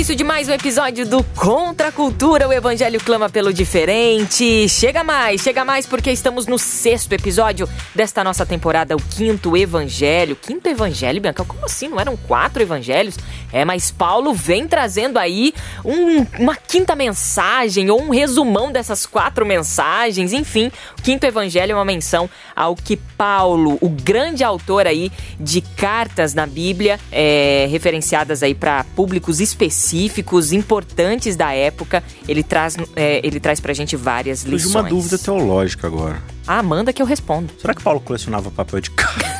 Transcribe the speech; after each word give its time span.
Início 0.00 0.16
de 0.16 0.24
mais 0.24 0.48
um 0.48 0.52
episódio 0.52 1.06
do 1.06 1.22
Contra 1.22 1.88
a 1.88 1.92
Cultura, 1.92 2.48
o 2.48 2.52
Evangelho 2.54 2.98
clama 3.04 3.28
pelo 3.28 3.52
diferente. 3.52 4.66
Chega 4.66 5.04
mais, 5.04 5.42
chega 5.42 5.62
mais, 5.62 5.84
porque 5.84 6.10
estamos 6.10 6.46
no 6.46 6.58
sexto 6.58 7.12
episódio 7.12 7.68
desta 7.94 8.24
nossa 8.24 8.46
temporada, 8.46 8.96
o 8.96 8.98
quinto 8.98 9.54
Evangelho. 9.54 10.36
Quinto 10.36 10.66
Evangelho, 10.70 11.20
Bianca? 11.20 11.44
Como 11.44 11.66
assim? 11.66 11.86
Não 11.88 12.00
eram 12.00 12.16
quatro 12.16 12.62
evangelhos? 12.62 13.18
É, 13.52 13.62
mas 13.62 13.90
Paulo 13.90 14.32
vem 14.32 14.66
trazendo 14.66 15.18
aí 15.18 15.52
um, 15.84 16.24
uma 16.42 16.56
quinta 16.56 16.96
mensagem, 16.96 17.90
ou 17.90 18.00
um 18.00 18.08
resumão 18.08 18.72
dessas 18.72 19.04
quatro 19.04 19.44
mensagens. 19.44 20.32
Enfim, 20.32 20.72
o 20.98 21.02
quinto 21.02 21.26
Evangelho 21.26 21.72
é 21.72 21.74
uma 21.74 21.84
menção 21.84 22.30
ao 22.56 22.74
que 22.74 22.96
Paulo, 22.96 23.76
o 23.82 23.88
grande 23.90 24.42
autor 24.42 24.86
aí 24.86 25.12
de 25.38 25.60
cartas 25.60 26.32
na 26.32 26.46
Bíblia, 26.46 26.98
é, 27.12 27.66
referenciadas 27.70 28.42
aí 28.42 28.54
para 28.54 28.84
públicos 28.96 29.40
específicos 29.40 29.89
específicos, 29.90 30.52
importantes 30.52 31.36
da 31.36 31.52
época. 31.52 32.02
Ele 32.28 32.42
traz, 32.42 32.76
é, 32.94 33.20
ele 33.24 33.40
traz 33.40 33.60
pra 33.60 33.72
gente 33.72 33.96
várias 33.96 34.42
lições. 34.42 34.62
Surgiu 34.62 34.80
uma 34.80 34.88
dúvida 34.88 35.18
teológica 35.18 35.86
agora. 35.86 36.22
Ah, 36.46 36.62
manda 36.62 36.92
que 36.92 37.02
eu 37.02 37.06
respondo. 37.06 37.52
Será 37.58 37.74
que 37.74 37.82
Paulo 37.82 38.00
colecionava 38.00 38.50
papel 38.50 38.80
de 38.80 38.90
carta? 38.90 39.20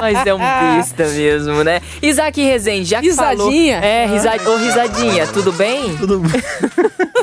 Mas 0.00 0.26
é 0.26 0.34
um 0.34 0.38
besta 0.38 1.08
mesmo, 1.08 1.64
né? 1.64 1.80
Isaac 2.02 2.40
Rezende, 2.40 2.84
já 2.84 3.00
que 3.00 3.06
risadinha? 3.06 3.80
falou... 3.80 3.88
É, 3.88 4.06
risad... 4.06 4.46
Ô, 4.46 4.56
risadinha, 4.56 5.26
tudo 5.26 5.52
bem? 5.52 5.96
Tudo 5.96 6.20
bem. 6.20 6.42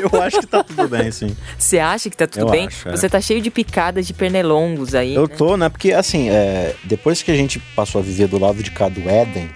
Eu 0.00 0.22
acho 0.22 0.40
que 0.40 0.46
tá 0.46 0.64
tudo 0.64 0.88
bem, 0.88 1.10
sim. 1.10 1.36
Você 1.58 1.78
acha 1.78 2.08
que 2.08 2.16
tá 2.16 2.26
tudo 2.26 2.46
Eu 2.46 2.50
bem? 2.50 2.66
acho, 2.66 2.88
é. 2.88 2.92
Você 2.92 3.06
tá 3.08 3.20
cheio 3.20 3.42
de 3.42 3.50
picadas 3.50 4.06
de 4.06 4.14
pernilongos 4.14 4.94
aí. 4.94 5.14
Eu 5.14 5.28
né? 5.28 5.34
tô, 5.36 5.58
né? 5.58 5.68
Porque, 5.68 5.92
assim, 5.92 6.30
é, 6.30 6.74
depois 6.84 7.22
que 7.22 7.30
a 7.30 7.34
gente 7.34 7.58
passou 7.76 8.00
a 8.00 8.04
viver 8.04 8.26
do 8.26 8.38
lado 8.38 8.62
de 8.62 8.70
cá 8.70 8.88
do 8.88 9.06
Éden, 9.08 9.50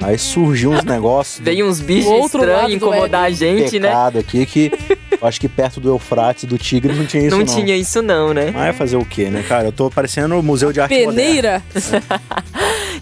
aí 0.00 0.18
surgiu 0.18 0.70
uns 0.72 0.84
negócios 0.84 1.44
Veio 1.44 1.66
uns 1.66 1.80
bichos 1.80 2.26
estranhos 2.26 2.74
incomodar 2.74 3.24
a 3.24 3.30
gente, 3.30 3.78
né? 3.78 3.90
aqui 4.18 4.44
que 4.46 4.72
eu 5.20 5.28
acho 5.28 5.40
que 5.40 5.48
perto 5.48 5.80
do 5.80 5.88
Eufrates, 5.88 6.44
do 6.44 6.58
Tigre, 6.58 6.92
não 6.92 7.06
tinha 7.06 7.26
isso 7.26 7.36
não 7.36 7.44
não. 7.44 7.54
tinha 7.54 7.76
isso 7.76 8.02
não, 8.02 8.34
né? 8.34 8.50
Mas 8.52 8.68
é 8.68 8.72
fazer 8.72 8.96
o 8.96 9.04
quê, 9.04 9.30
né, 9.30 9.44
cara? 9.46 9.68
Eu 9.68 9.72
tô 9.72 9.90
parecendo 9.90 10.38
o 10.38 10.42
Museu 10.42 10.72
de 10.72 10.80
Arte 10.80 11.04
Moderna. 11.04 11.12
Peneira. 11.12 11.62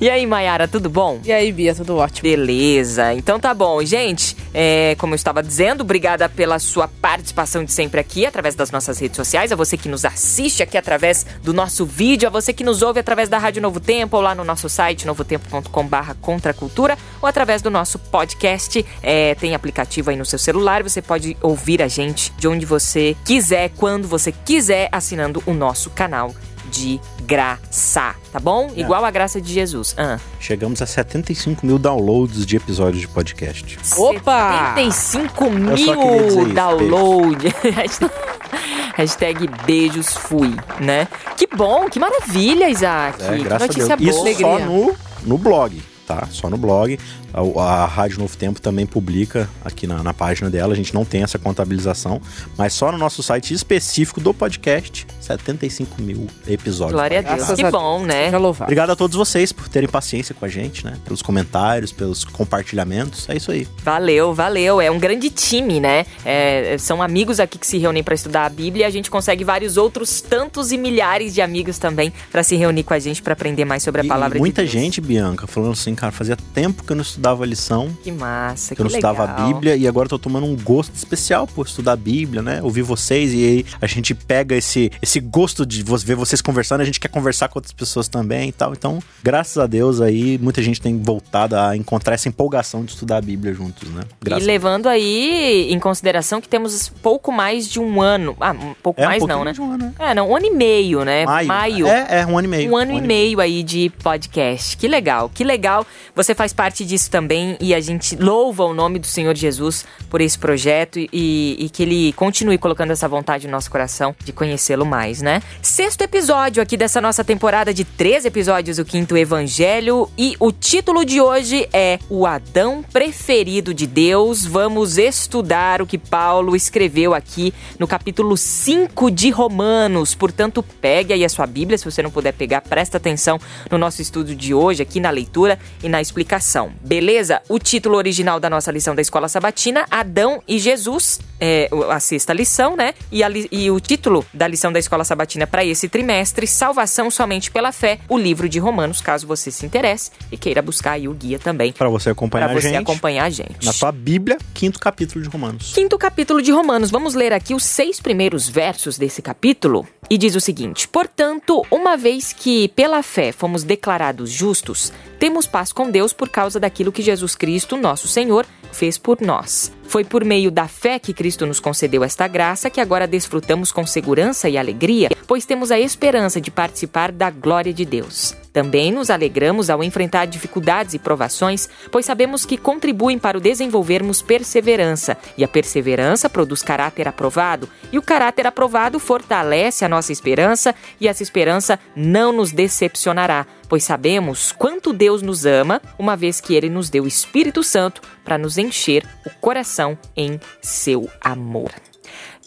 E 0.00 0.08
aí, 0.08 0.26
Mayara, 0.26 0.66
tudo 0.66 0.88
bom? 0.88 1.20
E 1.22 1.30
aí, 1.30 1.52
Bia, 1.52 1.74
tudo 1.74 1.98
ótimo. 1.98 2.22
Beleza, 2.22 3.12
então 3.12 3.38
tá 3.38 3.52
bom. 3.52 3.84
Gente, 3.84 4.34
é, 4.54 4.96
como 4.98 5.12
eu 5.12 5.16
estava 5.16 5.42
dizendo, 5.42 5.82
obrigada 5.82 6.26
pela 6.26 6.58
sua 6.58 6.88
participação 6.88 7.62
de 7.62 7.70
sempre 7.70 8.00
aqui, 8.00 8.24
através 8.24 8.54
das 8.54 8.70
nossas 8.70 8.98
redes 8.98 9.16
sociais, 9.16 9.52
a 9.52 9.56
você 9.56 9.76
que 9.76 9.90
nos 9.90 10.06
assiste 10.06 10.62
aqui 10.62 10.78
através 10.78 11.26
do 11.42 11.52
nosso 11.52 11.84
vídeo, 11.84 12.26
a 12.26 12.30
você 12.30 12.50
que 12.50 12.64
nos 12.64 12.80
ouve 12.80 12.98
através 12.98 13.28
da 13.28 13.36
Rádio 13.36 13.60
Novo 13.60 13.78
Tempo, 13.78 14.16
ou 14.16 14.22
lá 14.22 14.34
no 14.34 14.42
nosso 14.42 14.70
site, 14.70 15.06
novotempo.com 15.06 15.86
barra 15.86 16.14
contracultura, 16.14 16.96
ou 17.20 17.28
através 17.28 17.60
do 17.60 17.70
nosso 17.70 17.98
podcast. 17.98 18.82
É, 19.02 19.34
tem 19.34 19.54
aplicativo 19.54 20.08
aí 20.08 20.16
no 20.16 20.24
seu 20.24 20.38
celular, 20.38 20.82
você 20.82 21.02
pode 21.02 21.36
ouvir 21.42 21.82
a 21.82 21.88
gente 21.88 22.32
de 22.38 22.48
onde 22.48 22.64
você 22.64 23.14
quiser, 23.22 23.70
quando 23.76 24.08
você 24.08 24.32
quiser, 24.32 24.88
assinando 24.90 25.42
o 25.44 25.52
nosso 25.52 25.90
canal 25.90 26.34
de 26.70 27.00
graça, 27.26 28.14
tá 28.32 28.38
bom? 28.38 28.70
Igual 28.76 29.04
a 29.04 29.10
graça 29.10 29.40
de 29.40 29.52
Jesus. 29.52 29.94
Ah. 29.98 30.18
Chegamos 30.38 30.80
a 30.80 30.86
75 30.86 31.66
mil 31.66 31.78
downloads 31.78 32.46
de 32.46 32.56
episódios 32.56 33.00
de 33.00 33.08
podcast. 33.08 33.78
Opa! 33.96 34.74
75 34.76 35.44
Eu 35.44 35.76
só 35.78 35.96
queria 35.96 36.22
dizer 36.22 36.36
mil 36.36 36.46
isso, 36.46 36.54
download. 36.54 37.54
Hashtag 38.94 39.48
beijos 39.66 40.14
fui, 40.14 40.54
né? 40.80 41.08
Que 41.36 41.46
bom, 41.46 41.88
que 41.88 41.98
maravilha, 41.98 42.68
Isaac. 42.68 43.22
É, 43.22 43.36
que 43.36 43.44
graças 43.44 43.68
notícia 43.68 43.94
a 43.94 43.96
Deus. 43.96 44.16
boa. 44.16 44.30
Isso 44.30 44.40
só 44.40 44.58
no, 44.58 44.94
no 45.22 45.38
blog, 45.38 45.82
tá? 46.06 46.28
Só 46.30 46.50
no 46.50 46.56
blog. 46.56 46.98
A, 47.32 47.62
a 47.62 47.86
Rádio 47.86 48.18
Novo 48.18 48.36
Tempo 48.36 48.60
também 48.60 48.86
publica 48.86 49.48
aqui 49.64 49.86
na, 49.86 50.02
na 50.02 50.12
página 50.14 50.50
dela. 50.50 50.72
A 50.72 50.76
gente 50.76 50.92
não 50.94 51.04
tem 51.04 51.22
essa 51.22 51.38
contabilização, 51.38 52.20
mas 52.56 52.72
só 52.72 52.90
no 52.90 52.98
nosso 52.98 53.22
site 53.22 53.54
específico 53.54 54.20
do 54.20 54.32
podcast, 54.34 55.06
75 55.20 56.02
mil 56.02 56.26
episódios. 56.46 56.94
Glória 56.94 57.18
a 57.20 57.22
Deus. 57.22 57.36
Graças 57.36 57.56
Que 57.56 57.70
bom, 57.70 58.04
né? 58.04 58.30
Obrigado 58.36 58.90
a 58.90 58.96
todos 58.96 59.16
vocês 59.16 59.52
por 59.52 59.68
terem 59.68 59.88
paciência 59.88 60.34
com 60.34 60.44
a 60.44 60.48
gente, 60.48 60.84
né? 60.84 60.96
Pelos 61.04 61.22
comentários, 61.22 61.92
pelos 61.92 62.24
compartilhamentos. 62.24 63.28
É 63.28 63.36
isso 63.36 63.50
aí. 63.50 63.66
Valeu, 63.84 64.34
valeu. 64.34 64.80
É 64.80 64.90
um 64.90 64.98
grande 64.98 65.30
time, 65.30 65.80
né? 65.80 66.04
É, 66.24 66.76
são 66.78 67.02
amigos 67.02 67.40
aqui 67.40 67.58
que 67.58 67.66
se 67.66 67.78
reúnem 67.78 68.02
para 68.02 68.14
estudar 68.14 68.46
a 68.46 68.48
Bíblia 68.48 68.84
e 68.84 68.86
a 68.86 68.90
gente 68.90 69.10
consegue 69.10 69.44
vários 69.44 69.76
outros 69.76 70.20
tantos 70.20 70.72
e 70.72 70.78
milhares 70.78 71.32
de 71.34 71.40
amigos 71.40 71.78
também 71.78 72.12
para 72.30 72.42
se 72.42 72.56
reunir 72.56 72.82
com 72.82 72.94
a 72.94 72.98
gente 72.98 73.22
para 73.22 73.32
aprender 73.32 73.64
mais 73.64 73.82
sobre 73.82 74.00
a 74.00 74.04
E 74.04 74.08
palavra 74.08 74.38
muita 74.38 74.64
de 74.64 74.70
Deus. 74.70 74.84
gente, 74.84 75.00
Bianca, 75.00 75.46
falando 75.46 75.72
assim, 75.72 75.94
cara, 75.94 76.12
fazia 76.12 76.36
tempo 76.54 76.82
que 76.84 76.92
eu 76.92 76.96
não 76.96 77.02
estudava 77.02 77.19
a 77.28 77.46
lição, 77.46 77.88
Que 78.02 78.10
massa, 78.12 78.74
que 78.74 78.80
eu 78.80 78.84
não 78.84 78.92
legal. 78.92 79.12
estudava 79.12 79.42
a 79.42 79.46
Bíblia 79.46 79.76
e 79.76 79.86
agora 79.86 80.08
tô 80.08 80.18
tomando 80.18 80.46
um 80.46 80.56
gosto 80.56 80.94
especial 80.94 81.46
por 81.46 81.66
estudar 81.66 81.92
a 81.92 81.96
Bíblia, 81.96 82.42
né? 82.42 82.60
Ouvir 82.62 82.82
vocês 82.82 83.32
e 83.32 83.36
aí 83.44 83.66
a 83.80 83.86
gente 83.86 84.14
pega 84.14 84.54
esse, 84.54 84.90
esse 85.02 85.20
gosto 85.20 85.64
de 85.66 85.82
ver 85.82 86.14
vocês 86.16 86.40
conversando, 86.40 86.80
a 86.80 86.84
gente 86.84 86.98
quer 87.00 87.08
conversar 87.08 87.48
com 87.48 87.58
outras 87.58 87.72
pessoas 87.72 88.08
também 88.08 88.48
e 88.48 88.52
tal. 88.52 88.72
Então, 88.72 88.98
graças 89.22 89.58
a 89.58 89.66
Deus 89.66 90.00
aí, 90.00 90.38
muita 90.38 90.62
gente 90.62 90.80
tem 90.80 90.98
voltado 91.00 91.56
a 91.56 91.76
encontrar 91.76 92.14
essa 92.14 92.28
empolgação 92.28 92.84
de 92.84 92.92
estudar 92.92 93.18
a 93.18 93.20
Bíblia 93.20 93.52
juntos, 93.52 93.88
né? 93.90 94.02
Graças 94.22 94.44
E 94.44 94.46
levando 94.46 94.88
aí 94.88 95.68
em 95.72 95.78
consideração 95.78 96.40
que 96.40 96.48
temos 96.48 96.88
pouco 97.02 97.30
mais 97.32 97.68
de 97.68 97.78
um 97.80 98.00
ano. 98.00 98.36
Ah, 98.40 98.52
um 98.52 98.74
pouco 98.82 99.00
É, 99.00 99.04
um 99.04 99.08
mais 99.08 99.18
pouquinho 99.18 99.38
não, 99.38 99.44
né? 99.44 99.52
de 99.52 99.60
um 99.60 99.72
ano, 99.72 99.84
né? 99.86 99.92
É, 99.98 100.14
não, 100.14 100.30
um 100.30 100.36
ano 100.36 100.46
e 100.46 100.50
meio, 100.50 101.04
né? 101.04 101.24
Maio. 101.44 101.86
É, 101.86 102.20
é, 102.20 102.26
um 102.26 102.38
ano 102.38 102.46
e 102.46 102.50
meio. 102.50 102.70
Um 102.72 102.76
ano 102.76 102.92
e 102.92 103.00
meio 103.00 103.40
aí 103.40 103.62
de 103.62 103.90
podcast. 104.02 104.76
Que 104.76 104.88
legal, 104.88 105.28
que 105.28 105.44
legal. 105.44 105.86
Você 106.14 106.34
faz 106.34 106.52
parte 106.52 106.84
disso 106.84 107.09
também 107.10 107.56
e 107.60 107.74
a 107.74 107.80
gente 107.80 108.16
louva 108.16 108.64
o 108.64 108.72
nome 108.72 108.98
do 108.98 109.06
Senhor 109.06 109.36
Jesus 109.36 109.84
por 110.08 110.20
esse 110.20 110.38
projeto 110.38 110.98
e, 110.98 111.56
e 111.58 111.68
que 111.68 111.82
ele 111.82 112.12
continue 112.14 112.56
colocando 112.56 112.92
essa 112.92 113.08
vontade 113.08 113.46
no 113.46 113.52
nosso 113.52 113.70
coração 113.70 114.14
de 114.24 114.32
conhecê-lo 114.32 114.86
mais, 114.86 115.20
né? 115.20 115.42
Sexto 115.60 116.02
episódio 116.02 116.62
aqui 116.62 116.76
dessa 116.76 117.00
nossa 117.00 117.24
temporada 117.24 117.74
de 117.74 117.84
três 117.84 118.24
episódios, 118.24 118.78
o 118.78 118.84
quinto 118.84 119.16
Evangelho. 119.16 120.08
E 120.16 120.36
o 120.38 120.52
título 120.52 121.04
de 121.04 121.20
hoje 121.20 121.68
é 121.72 121.98
O 122.08 122.26
Adão 122.26 122.82
Preferido 122.82 123.74
de 123.74 123.86
Deus. 123.86 124.46
Vamos 124.46 124.96
estudar 124.96 125.82
o 125.82 125.86
que 125.86 125.98
Paulo 125.98 126.54
escreveu 126.54 127.12
aqui 127.12 127.52
no 127.78 127.86
capítulo 127.86 128.36
5 128.36 129.10
de 129.10 129.30
Romanos. 129.30 130.14
Portanto, 130.14 130.62
pegue 130.80 131.12
aí 131.12 131.24
a 131.24 131.28
sua 131.28 131.46
Bíblia, 131.46 131.76
se 131.76 131.84
você 131.84 132.02
não 132.02 132.10
puder 132.10 132.32
pegar, 132.32 132.60
presta 132.60 132.96
atenção 132.96 133.38
no 133.70 133.76
nosso 133.76 134.00
estudo 134.00 134.34
de 134.34 134.54
hoje, 134.54 134.82
aqui 134.82 135.00
na 135.00 135.10
leitura 135.10 135.58
e 135.82 135.88
na 135.88 136.00
explicação. 136.00 136.72
Beleza? 136.80 136.99
O 137.48 137.58
título 137.58 137.96
original 137.96 138.38
da 138.38 138.50
nossa 138.50 138.70
lição 138.70 138.94
da 138.94 139.02
Escola 139.02 139.28
Sabatina, 139.28 139.86
Adão 139.90 140.42
e 140.46 140.58
Jesus, 140.58 141.20
é 141.40 141.68
a 141.88 141.98
sexta 141.98 142.32
lição, 142.32 142.76
né? 142.76 142.94
E, 143.10 143.22
a 143.22 143.30
e 143.50 143.70
o 143.70 143.80
título 143.80 144.24
da 144.32 144.46
lição 144.46 144.72
da 144.72 144.78
Escola 144.78 145.04
Sabatina 145.04 145.46
para 145.46 145.64
esse 145.64 145.88
trimestre, 145.88 146.46
Salvação 146.46 147.10
Somente 147.10 147.50
pela 147.50 147.72
Fé, 147.72 147.98
o 148.08 148.18
livro 148.18 148.48
de 148.48 148.58
Romanos, 148.58 149.00
caso 149.00 149.26
você 149.26 149.50
se 149.50 149.64
interesse 149.64 150.10
e 150.30 150.36
queira 150.36 150.60
buscar 150.60 150.92
aí 150.92 151.08
o 151.08 151.14
guia 151.14 151.38
também 151.38 151.72
Pra 151.72 151.88
você 151.88 152.10
acompanhar 152.10 152.48
para 152.48 152.60
você 152.60 152.68
a 152.68 152.70
gente 152.72 152.82
acompanhar 152.82 153.24
a 153.24 153.30
gente. 153.30 153.64
na 153.64 153.72
sua 153.72 153.92
Bíblia, 153.92 154.36
quinto 154.54 154.78
capítulo 154.78 155.22
de 155.22 155.28
Romanos. 155.30 155.72
Quinto 155.72 155.96
capítulo 155.96 156.42
de 156.42 156.50
Romanos. 156.50 156.90
Vamos 156.90 157.14
ler 157.14 157.32
aqui 157.32 157.54
os 157.54 157.64
seis 157.64 158.00
primeiros 158.00 158.48
versos 158.48 158.98
desse 158.98 159.22
capítulo. 159.22 159.86
E 160.08 160.18
diz 160.18 160.34
o 160.34 160.40
seguinte: 160.40 160.88
Portanto, 160.88 161.64
uma 161.70 161.96
vez 161.96 162.32
que 162.32 162.68
pela 162.68 163.02
fé 163.02 163.32
fomos 163.32 163.62
declarados 163.62 164.30
justos, 164.30 164.92
temos 165.18 165.46
paz 165.46 165.72
com 165.72 165.90
Deus 165.90 166.12
por 166.12 166.28
causa 166.28 166.58
daquilo 166.58 166.90
que 166.90 167.02
Jesus 167.02 167.34
Cristo, 167.36 167.76
nosso 167.76 168.08
Senhor, 168.08 168.46
fez 168.72 168.98
por 168.98 169.20
nós. 169.20 169.72
Foi 169.84 170.04
por 170.04 170.24
meio 170.24 170.50
da 170.50 170.68
fé 170.68 170.98
que 170.98 171.12
Cristo 171.12 171.46
nos 171.46 171.58
concedeu 171.58 172.04
esta 172.04 172.28
graça 172.28 172.70
que 172.70 172.80
agora 172.80 173.06
desfrutamos 173.06 173.72
com 173.72 173.86
segurança 173.86 174.48
e 174.48 174.56
alegria, 174.56 175.08
pois 175.26 175.44
temos 175.44 175.70
a 175.70 175.80
esperança 175.80 176.40
de 176.40 176.50
participar 176.50 177.10
da 177.10 177.30
glória 177.30 177.72
de 177.72 177.84
Deus. 177.84 178.36
Também 178.52 178.90
nos 178.90 179.10
alegramos 179.10 179.70
ao 179.70 179.82
enfrentar 179.82 180.26
dificuldades 180.26 180.94
e 180.94 180.98
provações, 180.98 181.68
pois 181.90 182.06
sabemos 182.06 182.44
que 182.44 182.56
contribuem 182.56 183.18
para 183.18 183.38
o 183.38 183.40
desenvolvermos 183.40 184.22
perseverança, 184.22 185.16
e 185.36 185.44
a 185.44 185.48
perseverança 185.48 186.28
produz 186.28 186.62
caráter 186.62 187.06
aprovado, 187.06 187.68
e 187.92 187.98
o 187.98 188.02
caráter 188.02 188.46
aprovado 188.46 188.98
fortalece 188.98 189.84
a 189.84 189.88
nossa 189.88 190.12
esperança, 190.12 190.74
e 191.00 191.06
essa 191.06 191.22
esperança 191.22 191.78
não 191.94 192.32
nos 192.32 192.50
decepcionará, 192.52 193.46
pois 193.68 193.84
sabemos 193.84 194.52
quanto 194.52 194.92
Deus 194.92 195.22
nos 195.22 195.46
ama, 195.46 195.80
uma 195.98 196.16
vez 196.16 196.40
que 196.40 196.54
ele 196.54 196.68
nos 196.68 196.90
deu 196.90 197.04
o 197.04 197.08
Espírito 197.08 197.62
Santo 197.62 198.02
para 198.24 198.36
nos 198.36 198.58
encher 198.58 199.06
o 199.24 199.30
coração 199.40 199.96
em 200.16 200.40
seu 200.60 201.08
amor. 201.20 201.70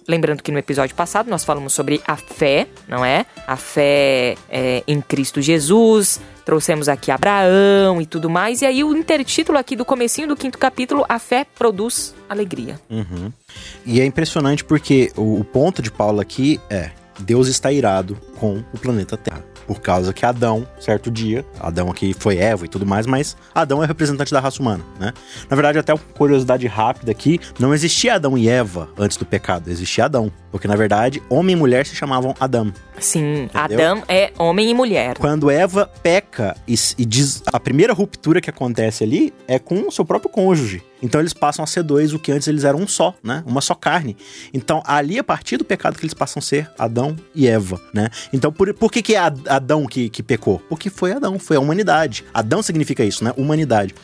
Lembrando 0.08 0.42
que 0.42 0.52
no 0.52 0.58
episódio 0.58 0.96
passado 0.96 1.30
nós 1.30 1.44
falamos 1.44 1.74
sobre 1.74 2.02
a 2.06 2.16
fé, 2.16 2.68
não 2.88 3.04
é? 3.04 3.26
A 3.48 3.56
fé 3.56 4.36
é, 4.50 4.84
em 4.88 5.02
Cristo 5.02 5.42
Jesus, 5.42 6.20
trouxemos 6.46 6.90
aqui 6.90 7.12
Abraão 7.12 8.02
e 8.02 8.06
tudo 8.06 8.30
mais. 8.30 8.62
E 8.62 8.66
aí 8.66 8.84
o 8.84 8.96
intertítulo 8.96 9.58
aqui 9.58 9.76
do 9.76 9.86
comecinho 9.86 10.28
do 10.28 10.36
quinto 10.36 10.58
capítulo, 10.58 11.06
a 11.08 11.20
fé 11.20 11.46
produz 11.56 12.14
alegria. 12.30 12.80
Uhum. 12.90 13.32
E 13.86 14.02
é 14.02 14.06
impressionante 14.06 14.64
porque 14.64 15.12
o, 15.16 15.40
o 15.40 15.44
ponto 15.44 15.82
de 15.82 15.92
Paulo 15.92 16.20
aqui 16.20 16.60
é 16.70 16.92
Deus 17.20 17.48
está 17.48 17.72
irado 17.72 18.18
com 18.38 18.64
o 18.74 18.78
planeta 18.78 19.18
Terra 19.18 19.44
por 19.66 19.80
causa 19.80 20.14
que 20.14 20.26
Adão, 20.26 20.68
certo 20.80 21.10
dia, 21.10 21.46
Adão 21.60 21.90
aqui 21.90 22.14
foi 22.14 22.38
Eva 22.38 22.66
e 22.66 22.68
tudo 22.68 22.86
mais, 22.86 23.06
mas 23.06 23.36
Adão 23.54 23.84
é 23.84 23.88
representante 23.88 24.32
da 24.32 24.40
raça 24.40 24.62
humana, 24.62 24.84
né? 25.00 25.14
Na 25.50 25.56
verdade, 25.56 25.80
até 25.80 25.94
uma 25.94 26.00
curiosidade 26.00 26.68
rápida 26.68 27.12
aqui, 27.12 27.40
não 27.60 27.74
existia 27.74 28.16
Adão 28.16 28.38
e 28.38 28.48
Eva 28.48 28.90
antes 28.98 29.18
do 29.18 29.26
pecado, 29.26 29.70
existia 29.70 30.06
Adão. 30.06 30.32
Porque, 30.54 30.68
na 30.68 30.76
verdade, 30.76 31.20
homem 31.32 31.56
e 31.56 31.60
mulher 31.60 31.84
se 31.84 31.96
chamavam 31.96 32.36
Adão. 32.40 32.72
Sim, 33.00 33.46
Entendeu? 33.46 33.56
Adão 33.64 34.04
é 34.08 34.32
homem 34.38 34.70
e 34.70 34.74
mulher. 34.76 35.18
Quando 35.18 35.50
Eva 35.50 35.90
peca 36.04 36.56
e, 36.68 36.76
e, 36.96 37.06
diz. 37.06 37.42
A 37.48 37.60
primeira 37.60 37.92
ruptura 37.92 38.40
que 38.40 38.52
acontece 38.52 39.04
ali 39.04 39.34
é 39.48 39.58
com 39.58 39.88
o 39.88 39.92
seu 39.92 40.06
próprio 40.06 40.30
cônjuge. 40.30 40.84
Então 41.02 41.20
eles 41.20 41.34
passam 41.34 41.64
a 41.64 41.68
ser 41.68 41.82
dois, 41.82 42.14
o 42.14 42.20
que 42.20 42.32
antes 42.32 42.48
eles 42.48 42.64
eram 42.64 42.80
um 42.80 42.88
só, 42.88 43.16
né? 43.24 43.44
Uma 43.48 43.62
só 43.62 43.74
carne. 43.74 44.16
Então, 44.54 44.84
ali, 44.86 45.18
a 45.18 45.24
partir 45.24 45.58
do 45.58 45.66
pecado, 45.66 45.98
que 45.98 46.06
eles 46.06 46.14
passam 46.14 46.40
a 46.40 46.44
ser 46.44 46.70
Adão 46.78 47.16
e 47.34 47.48
Eva, 47.48 47.82
né? 47.92 48.10
Então, 48.32 48.52
por, 48.52 48.72
por 48.76 48.92
que, 48.92 49.02
que 49.02 49.16
é 49.16 49.18
Adão 49.18 49.88
que, 49.88 50.08
que 50.08 50.22
pecou? 50.22 50.60
Porque 50.70 50.92
foi 50.92 51.14
Adão, 51.14 51.40
foi 51.40 51.58
a 51.58 51.60
humanidade. 51.60 52.24
Adão 52.32 52.62
significa 52.62 53.04
isso, 53.04 53.24
né? 53.24 53.34
Humanidade. 53.36 53.96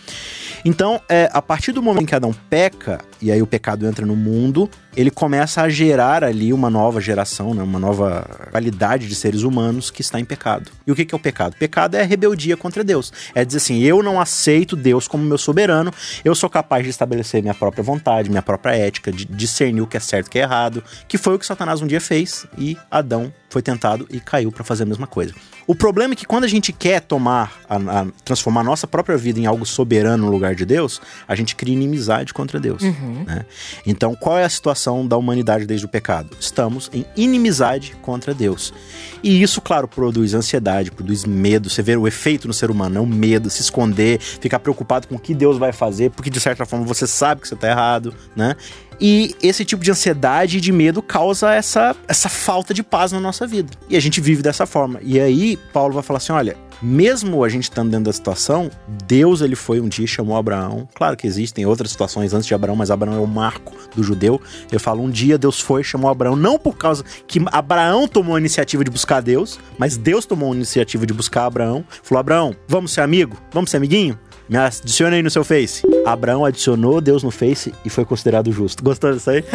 Então, 0.65 0.99
é, 1.07 1.29
a 1.31 1.43
partir 1.43 1.71
do 1.73 1.81
momento 1.81 2.07
que 2.07 2.15
Adão 2.15 2.33
peca, 2.49 2.99
e 3.21 3.31
aí 3.31 3.41
o 3.41 3.47
pecado 3.47 3.85
entra 3.85 4.05
no 4.05 4.15
mundo, 4.15 4.69
ele 4.95 5.11
começa 5.11 5.61
a 5.61 5.69
gerar 5.69 6.23
ali 6.23 6.51
uma 6.51 6.69
nova 6.69 6.99
geração, 6.99 7.53
né, 7.53 7.61
uma 7.61 7.79
nova 7.79 8.49
qualidade 8.51 9.07
de 9.07 9.15
seres 9.15 9.43
humanos 9.43 9.91
que 9.91 10.01
está 10.01 10.19
em 10.19 10.25
pecado. 10.25 10.71
E 10.85 10.91
o 10.91 10.95
que 10.95 11.13
é 11.13 11.15
o 11.15 11.19
pecado? 11.19 11.55
Pecado 11.55 11.95
é 11.95 12.03
rebeldia 12.03 12.57
contra 12.57 12.83
Deus. 12.83 13.11
É 13.35 13.45
dizer 13.45 13.57
assim, 13.57 13.79
eu 13.81 14.01
não 14.01 14.19
aceito 14.19 14.75
Deus 14.75 15.07
como 15.07 15.23
meu 15.23 15.37
soberano, 15.37 15.91
eu 16.23 16.33
sou 16.35 16.49
capaz 16.49 16.83
de 16.83 16.89
estabelecer 16.89 17.41
minha 17.41 17.53
própria 17.53 17.83
vontade, 17.83 18.29
minha 18.29 18.41
própria 18.41 18.75
ética, 18.75 19.11
de 19.11 19.25
discernir 19.25 19.81
o 19.81 19.87
que 19.87 19.97
é 19.97 19.99
certo 19.99 20.27
e 20.27 20.29
o 20.29 20.31
que 20.31 20.39
é 20.39 20.43
errado, 20.43 20.83
que 21.07 21.17
foi 21.17 21.35
o 21.35 21.39
que 21.39 21.45
Satanás 21.45 21.81
um 21.81 21.87
dia 21.87 22.01
fez 22.01 22.45
e 22.57 22.77
Adão 22.89 23.31
foi 23.49 23.61
tentado 23.61 24.07
e 24.09 24.19
caiu 24.19 24.51
para 24.51 24.63
fazer 24.63 24.83
a 24.83 24.85
mesma 24.85 25.07
coisa. 25.07 25.33
O 25.65 25.75
problema 25.75 26.13
é 26.13 26.15
que 26.15 26.25
quando 26.25 26.45
a 26.45 26.47
gente 26.47 26.73
quer 26.73 27.01
tomar, 27.01 27.59
a, 27.69 27.75
a, 27.75 28.07
transformar 28.23 28.61
a 28.61 28.63
nossa 28.63 28.87
própria 28.87 29.17
vida 29.17 29.39
em 29.39 29.45
algo 29.45 29.65
soberano 29.65 30.25
no 30.25 30.31
lugar 30.31 30.55
de 30.55 30.65
Deus, 30.65 30.99
a 31.27 31.35
gente 31.35 31.55
cria 31.55 31.73
inimizade 31.73 32.33
contra 32.33 32.59
Deus. 32.59 32.81
Uhum. 32.81 33.23
Né? 33.25 33.45
Então, 33.85 34.15
qual 34.15 34.37
é 34.37 34.43
a 34.43 34.49
situação 34.49 35.05
da 35.05 35.15
humanidade 35.17 35.65
desde 35.65 35.85
o 35.85 35.89
pecado? 35.89 36.35
Estamos 36.39 36.89
em 36.93 37.05
inimizade 37.15 37.95
contra 38.01 38.33
Deus. 38.33 38.73
E 39.21 39.41
isso, 39.41 39.61
claro, 39.61 39.87
produz 39.87 40.33
ansiedade, 40.33 40.91
produz 40.91 41.25
medo. 41.25 41.69
Você 41.69 41.83
vê 41.83 41.95
o 41.95 42.07
efeito 42.07 42.47
no 42.47 42.53
ser 42.53 42.71
humano, 42.71 42.97
é 42.97 43.01
o 43.01 43.05
medo, 43.05 43.49
se 43.49 43.61
esconder, 43.61 44.19
ficar 44.19 44.59
preocupado 44.59 45.07
com 45.07 45.15
o 45.15 45.19
que 45.19 45.35
Deus 45.35 45.57
vai 45.57 45.71
fazer, 45.71 46.09
porque 46.11 46.29
de 46.29 46.39
certa 46.39 46.65
forma 46.65 46.85
você 46.85 47.05
sabe 47.05 47.41
que 47.41 47.47
você 47.47 47.53
está 47.53 47.69
errado, 47.69 48.13
né? 48.35 48.55
E 48.99 49.35
esse 49.41 49.63
tipo 49.63 49.83
de 49.83 49.91
ansiedade 49.91 50.57
e 50.57 50.61
de 50.61 50.71
medo 50.71 51.01
causa 51.01 51.53
essa, 51.53 51.95
essa 52.07 52.29
falta 52.29 52.73
de 52.73 52.83
paz 52.83 53.11
na 53.11 53.19
nossa 53.19 53.47
vida. 53.47 53.69
E 53.89 53.95
a 53.95 53.99
gente 53.99 54.19
vive 54.19 54.41
dessa 54.41 54.65
forma. 54.65 54.99
E 55.01 55.19
aí, 55.19 55.57
Paulo 55.71 55.93
vai 55.93 56.03
falar 56.03 56.17
assim: 56.17 56.33
olha, 56.33 56.57
mesmo 56.81 57.43
a 57.43 57.49
gente 57.49 57.63
estando 57.63 57.89
dentro 57.89 58.05
da 58.05 58.13
situação, 58.13 58.69
Deus 59.05 59.41
ele 59.41 59.55
foi 59.55 59.81
um 59.81 59.87
dia 59.89 60.07
chamou 60.07 60.37
Abraão. 60.37 60.87
Claro 60.95 61.17
que 61.17 61.27
existem 61.27 61.65
outras 61.65 61.91
situações 61.91 62.33
antes 62.33 62.47
de 62.47 62.53
Abraão, 62.53 62.75
mas 62.75 62.89
Abraão 62.89 63.17
é 63.17 63.19
o 63.19 63.27
marco 63.27 63.73
do 63.95 64.01
judeu. 64.01 64.41
Eu 64.71 64.79
falo 64.79 65.03
um 65.03 65.09
dia 65.09 65.37
Deus 65.37 65.59
foi 65.59 65.83
chamou 65.83 66.09
Abraão 66.09 66.35
não 66.35 66.57
por 66.57 66.77
causa 66.77 67.03
que 67.27 67.41
Abraão 67.51 68.07
tomou 68.07 68.35
a 68.35 68.39
iniciativa 68.39 68.83
de 68.83 68.91
buscar 68.91 69.21
Deus, 69.21 69.59
mas 69.77 69.97
Deus 69.97 70.25
tomou 70.25 70.53
a 70.53 70.55
iniciativa 70.55 71.05
de 71.05 71.13
buscar 71.13 71.45
Abraão. 71.45 71.83
Falou 72.01 72.19
Abraão, 72.19 72.55
vamos 72.67 72.91
ser 72.91 73.01
amigo, 73.01 73.37
vamos 73.51 73.69
ser 73.69 73.77
amiguinho. 73.77 74.17
Me 74.49 74.57
adicione 74.57 75.17
aí 75.17 75.23
no 75.23 75.29
seu 75.29 75.43
Face. 75.43 75.83
Abraão 76.05 76.43
adicionou 76.43 76.99
Deus 76.99 77.21
no 77.21 77.29
Face 77.29 77.71
e 77.85 77.89
foi 77.89 78.03
considerado 78.03 78.51
justo. 78.51 78.83
Gostou 78.83 79.13
disso 79.13 79.29
aí? 79.29 79.43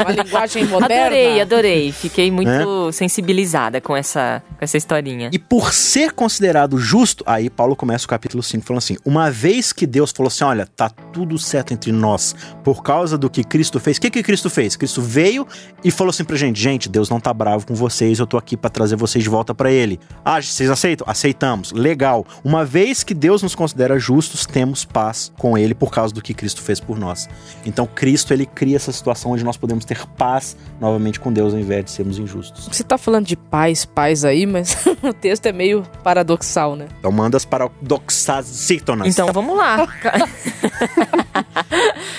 Uma 0.00 0.12
linguagem 0.12 0.64
moderna. 0.66 1.06
Adorei, 1.06 1.40
adorei. 1.40 1.92
Fiquei 1.92 2.30
muito 2.30 2.88
é? 2.88 2.92
sensibilizada 2.92 3.80
com 3.80 3.94
essa, 3.94 4.42
com 4.58 4.64
essa 4.64 4.78
historinha. 4.78 5.28
E 5.30 5.38
por 5.38 5.74
ser 5.74 6.12
considerado 6.12 6.78
justo, 6.78 7.22
aí 7.26 7.50
Paulo 7.50 7.76
começa 7.76 8.06
o 8.06 8.08
capítulo 8.08 8.42
5 8.42 8.64
falando 8.64 8.78
assim: 8.78 8.96
uma 9.04 9.30
vez 9.30 9.72
que 9.72 9.86
Deus 9.86 10.10
falou 10.10 10.28
assim: 10.28 10.44
olha, 10.44 10.66
tá 10.66 10.88
tudo 10.88 11.38
certo 11.38 11.74
entre 11.74 11.92
nós 11.92 12.34
por 12.64 12.82
causa 12.82 13.18
do 13.18 13.28
que 13.28 13.44
Cristo 13.44 13.78
fez. 13.78 13.98
O 13.98 14.00
que, 14.00 14.10
que 14.10 14.22
Cristo 14.22 14.48
fez? 14.48 14.74
Cristo 14.74 15.02
veio 15.02 15.46
e 15.84 15.90
falou 15.90 16.10
assim 16.10 16.24
pra 16.24 16.36
gente: 16.36 16.58
gente, 16.58 16.88
Deus 16.88 17.10
não 17.10 17.20
tá 17.20 17.34
bravo 17.34 17.66
com 17.66 17.74
vocês, 17.74 18.18
eu 18.18 18.26
tô 18.26 18.38
aqui 18.38 18.56
para 18.56 18.70
trazer 18.70 18.96
vocês 18.96 19.22
de 19.22 19.28
volta 19.28 19.54
para 19.54 19.70
Ele. 19.70 20.00
Ah, 20.24 20.40
vocês 20.40 20.70
aceitam? 20.70 21.06
Aceitamos. 21.08 21.72
Legal. 21.72 22.26
Uma 22.42 22.64
vez 22.64 23.02
que 23.02 23.12
Deus 23.12 23.42
nos 23.42 23.54
considera 23.54 23.98
justos, 23.98 24.29
justos 24.30 24.46
temos 24.46 24.84
paz 24.84 25.32
com 25.38 25.58
ele 25.58 25.74
por 25.74 25.90
causa 25.90 26.14
do 26.14 26.22
que 26.22 26.32
Cristo 26.32 26.62
fez 26.62 26.78
por 26.80 26.98
nós. 26.98 27.28
Então 27.66 27.86
Cristo 27.86 28.32
ele 28.32 28.46
cria 28.46 28.76
essa 28.76 28.92
situação 28.92 29.32
onde 29.32 29.44
nós 29.44 29.56
podemos 29.56 29.84
ter 29.84 30.06
paz 30.16 30.56
novamente 30.80 31.18
com 31.18 31.32
Deus 31.32 31.52
ao 31.52 31.60
invés 31.60 31.84
de 31.84 31.90
sermos 31.90 32.18
injustos. 32.18 32.68
Você 32.68 32.84
tá 32.84 32.96
falando 32.96 33.26
de 33.26 33.36
paz, 33.36 33.84
paz 33.84 34.24
aí, 34.24 34.46
mas 34.46 34.86
o 35.02 35.12
texto 35.12 35.46
é 35.46 35.52
meio 35.52 35.82
paradoxal, 36.02 36.76
né? 36.76 36.86
Então 36.98 37.10
manda 37.10 37.36
as 37.36 37.44
paradoxasítonas. 37.44 39.08
Então 39.08 39.32
vamos 39.32 39.56
lá. 39.56 39.88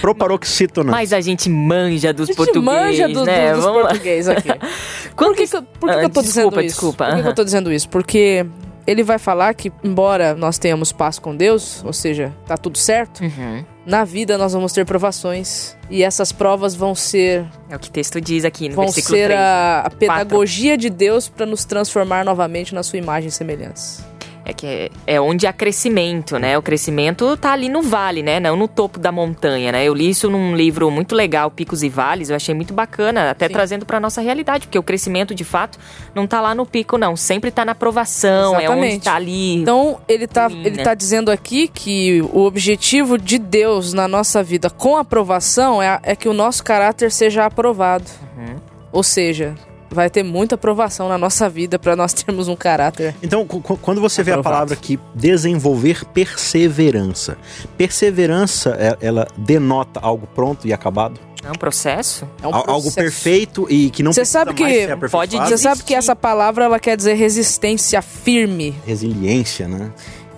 Proparoxítonas. 0.02 0.92
Mas 0.92 1.14
a 1.14 1.22
gente 1.22 1.50
manja 1.50 2.14
dos 2.14 2.30
portugueses, 2.36 2.66
manja 2.66 3.08
do, 3.08 3.24
né? 3.26 3.54
do, 3.54 3.62
dos 3.62 3.66
portugueses 3.66 4.28
aqui. 4.28 4.50
por 5.16 5.36
que, 5.36 5.48
que, 5.48 5.62
por 5.80 5.90
que, 5.90 5.98
que 6.00 6.06
eu 6.06 6.10
tô 6.10 6.22
desculpa, 6.22 6.22
dizendo 6.22 6.62
isso? 6.62 6.76
Desculpa, 6.76 7.06
Por 7.06 7.16
que, 7.16 7.22
que 7.22 7.28
eu 7.28 7.36
tô 7.36 7.44
dizendo 7.44 7.72
isso? 7.72 7.90
Porque 7.90 8.46
ele 8.86 9.04
vai 9.04 9.18
falar 9.18 9.54
que, 9.54 9.72
embora 9.84 10.34
nós 10.36 10.58
tenhamos 10.58 10.92
paz 10.92 11.20
com 11.20 11.36
Deus, 11.36 11.84
ou 11.86 11.94
seja, 11.94 12.34
tá 12.46 12.58
tudo 12.58 12.78
certo, 12.78 13.22
uhum. 13.22 13.64
na 13.86 14.04
vida 14.04 14.38
nós 14.38 14.54
vamos 14.54 14.74
ter 14.74 14.86
provações. 14.86 15.76
E 15.90 16.04
essas 16.04 16.32
provas 16.32 16.74
vão 16.74 16.96
ser. 16.96 17.46
É 17.70 17.76
o 17.76 17.80
que 17.80 17.90
o 17.90 17.92
texto 17.92 18.20
diz 18.20 18.46
aqui 18.46 18.70
no 18.70 18.76
vão 18.76 18.86
versículo 18.86 19.18
ser 19.18 19.28
3, 19.28 19.40
a, 19.40 19.80
a 19.82 19.90
pedagogia 19.90 20.78
de 20.78 20.90
Deus 20.90 21.28
para 21.28 21.46
nos 21.46 21.66
transformar 21.66 22.24
novamente 22.26 22.74
na 22.74 22.84
sua 22.84 22.98
imagem 23.00 23.30
e 23.30 23.32
semelhança. 23.32 24.11
É 24.52 24.54
que 24.54 24.68
é, 24.68 24.90
é, 25.08 25.22
onde 25.22 25.48
há 25.48 25.54
crescimento, 25.54 26.38
né? 26.38 26.58
O 26.58 26.62
crescimento 26.62 27.38
tá 27.38 27.54
ali 27.54 27.70
no 27.70 27.82
vale, 27.82 28.22
né? 28.22 28.38
Não 28.38 28.58
no 28.58 28.68
topo 28.68 29.00
da 29.00 29.10
montanha, 29.10 29.72
né? 29.72 29.86
Eu 29.86 29.94
li 29.94 30.10
isso 30.10 30.30
num 30.30 30.54
livro 30.54 30.92
muito 30.92 31.16
legal, 31.16 31.50
Picos 31.50 31.84
e 31.84 31.88
Vales, 31.88 32.30
eu 32.30 32.36
achei 32.36 32.54
muito 32.54 32.74
bacana, 32.74 33.32
até 33.32 33.48
Sim. 33.48 33.54
trazendo 33.54 33.86
para 33.86 33.98
nossa 33.98 34.20
realidade, 34.20 34.68
porque 34.68 34.78
o 34.78 34.84
crescimento, 34.84 35.34
de 35.34 35.46
fato, 35.46 35.80
não 36.14 36.28
tá 36.28 36.42
lá 36.42 36.54
no 36.54 36.66
pico, 36.66 36.98
não. 36.98 37.16
Sempre 37.16 37.50
tá 37.50 37.64
na 37.64 37.72
aprovação, 37.72 38.60
Exatamente. 38.60 38.92
é 38.92 38.94
onde 38.96 39.00
tá 39.00 39.16
ali. 39.16 39.56
Então, 39.56 40.00
ele 40.06 40.28
tá, 40.28 40.50
ele 40.52 40.78
né? 40.78 40.84
tá 40.84 40.94
dizendo 40.94 41.32
aqui 41.32 41.70
que 41.70 42.22
o 42.22 42.42
objetivo 42.42 43.18
de 43.18 43.40
Deus 43.40 43.94
na 43.94 44.06
nossa 44.06 44.44
vida 44.44 44.70
com 44.70 44.98
aprovação 44.98 45.82
é, 45.82 45.98
é 46.04 46.14
que 46.14 46.28
o 46.28 46.34
nosso 46.34 46.62
caráter 46.62 47.10
seja 47.10 47.46
aprovado. 47.46 48.04
Uhum. 48.38 48.58
Ou 48.92 49.02
seja, 49.02 49.56
vai 49.92 50.10
ter 50.10 50.24
muita 50.24 50.56
aprovação 50.56 51.10
na 51.10 51.18
nossa 51.18 51.50
vida 51.50 51.78
para 51.78 51.96
nós 51.96 52.14
termos 52.14 52.48
um 52.48 52.56
caráter. 52.56 53.14
Então, 53.22 53.46
quando 53.46 54.00
você 54.00 54.22
aprovado. 54.22 54.42
vê 54.42 54.50
a 54.50 54.52
palavra 54.52 54.74
aqui, 54.74 55.00
desenvolver 55.14 56.06
perseverança, 56.06 57.38
perseverança, 57.78 58.76
é, 58.80 58.98
ela 59.06 59.28
denota 59.38 60.00
algo 60.02 60.26
pronto 60.28 60.68
e 60.68 60.74
acabado? 60.74 61.20
É 61.44 61.50
um 61.50 61.56
processo? 61.56 62.28
É 62.42 62.48
um 62.48 62.52
processo. 62.52 62.72
Algo 62.72 62.92
perfeito 62.92 63.68
e 63.70 63.90
que 63.90 64.04
não 64.04 64.14
Você 64.14 64.24
sabe 64.24 64.54
que 64.54 64.64
pode 65.10 65.38
Você 65.38 65.58
sabe 65.58 65.84
que 65.84 65.96
essa 65.96 66.16
palavra 66.16 66.66
ela 66.66 66.80
quer 66.80 66.96
dizer 66.96 67.16
resistência 67.16 68.02
firme. 68.02 68.76
Resiliência, 68.86 69.68
né? 69.68 69.92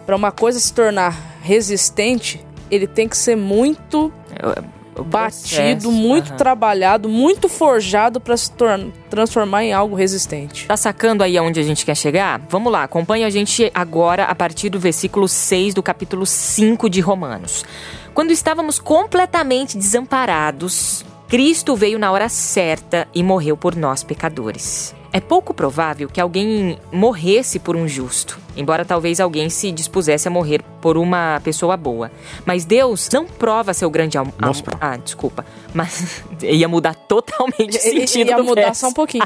Para 0.05 0.15
uma 0.15 0.31
coisa 0.31 0.59
se 0.59 0.73
tornar 0.73 1.37
resistente, 1.41 2.43
ele 2.71 2.87
tem 2.87 3.07
que 3.07 3.17
ser 3.17 3.35
muito 3.35 4.11
batido, 5.01 5.91
muito 5.91 6.31
uhum. 6.31 6.37
trabalhado, 6.37 7.09
muito 7.09 7.49
forjado 7.49 8.19
para 8.19 8.37
se 8.37 8.51
transformar 9.09 9.63
em 9.63 9.73
algo 9.73 9.95
resistente. 9.95 10.67
Tá 10.67 10.77
sacando 10.77 11.23
aí 11.23 11.37
aonde 11.37 11.59
a 11.59 11.63
gente 11.63 11.85
quer 11.85 11.95
chegar? 11.95 12.41
Vamos 12.49 12.71
lá, 12.71 12.83
acompanha 12.83 13.25
a 13.25 13.29
gente 13.29 13.71
agora 13.73 14.25
a 14.25 14.35
partir 14.35 14.69
do 14.69 14.79
versículo 14.79 15.27
6 15.27 15.73
do 15.73 15.81
capítulo 15.81 16.25
5 16.25 16.89
de 16.89 16.99
Romanos. 16.99 17.65
Quando 18.13 18.31
estávamos 18.31 18.77
completamente 18.77 19.77
desamparados, 19.77 21.03
Cristo 21.27 21.75
veio 21.75 21.97
na 21.97 22.11
hora 22.11 22.29
certa 22.29 23.07
e 23.13 23.23
morreu 23.23 23.57
por 23.57 23.75
nós 23.75 24.03
pecadores. 24.03 24.93
É 25.15 25.21
pouco 25.21 25.53
provável 25.53 26.09
que 26.09 26.19
alguém 26.19 26.79
morresse 26.91 27.59
por 27.59 27.75
um 27.75 27.87
justo, 27.87 28.39
embora 28.57 28.83
talvez 28.83 29.19
alguém 29.19 29.47
se 29.47 29.71
dispusesse 29.71 30.27
a 30.27 30.31
morrer 30.31 30.63
por 30.81 30.97
uma 30.97 31.39
pessoa 31.43 31.77
boa. 31.77 32.11
Mas 32.43 32.65
Deus 32.65 33.07
não 33.13 33.27
prova 33.27 33.75
seu 33.75 33.91
grande 33.91 34.17
amor. 34.17 34.33
Ah, 34.81 34.97
desculpa. 34.97 35.45
Mas 35.71 36.23
ia 36.41 36.67
mudar 36.67 36.95
totalmente 36.95 37.77
o 37.77 37.79
sentido 37.79 38.29
ia 38.29 38.37
do 38.37 38.43
mudar 38.43 38.63
verso. 38.63 38.81
só 38.81 38.87
um 38.87 38.93
pouquinho. 38.93 39.23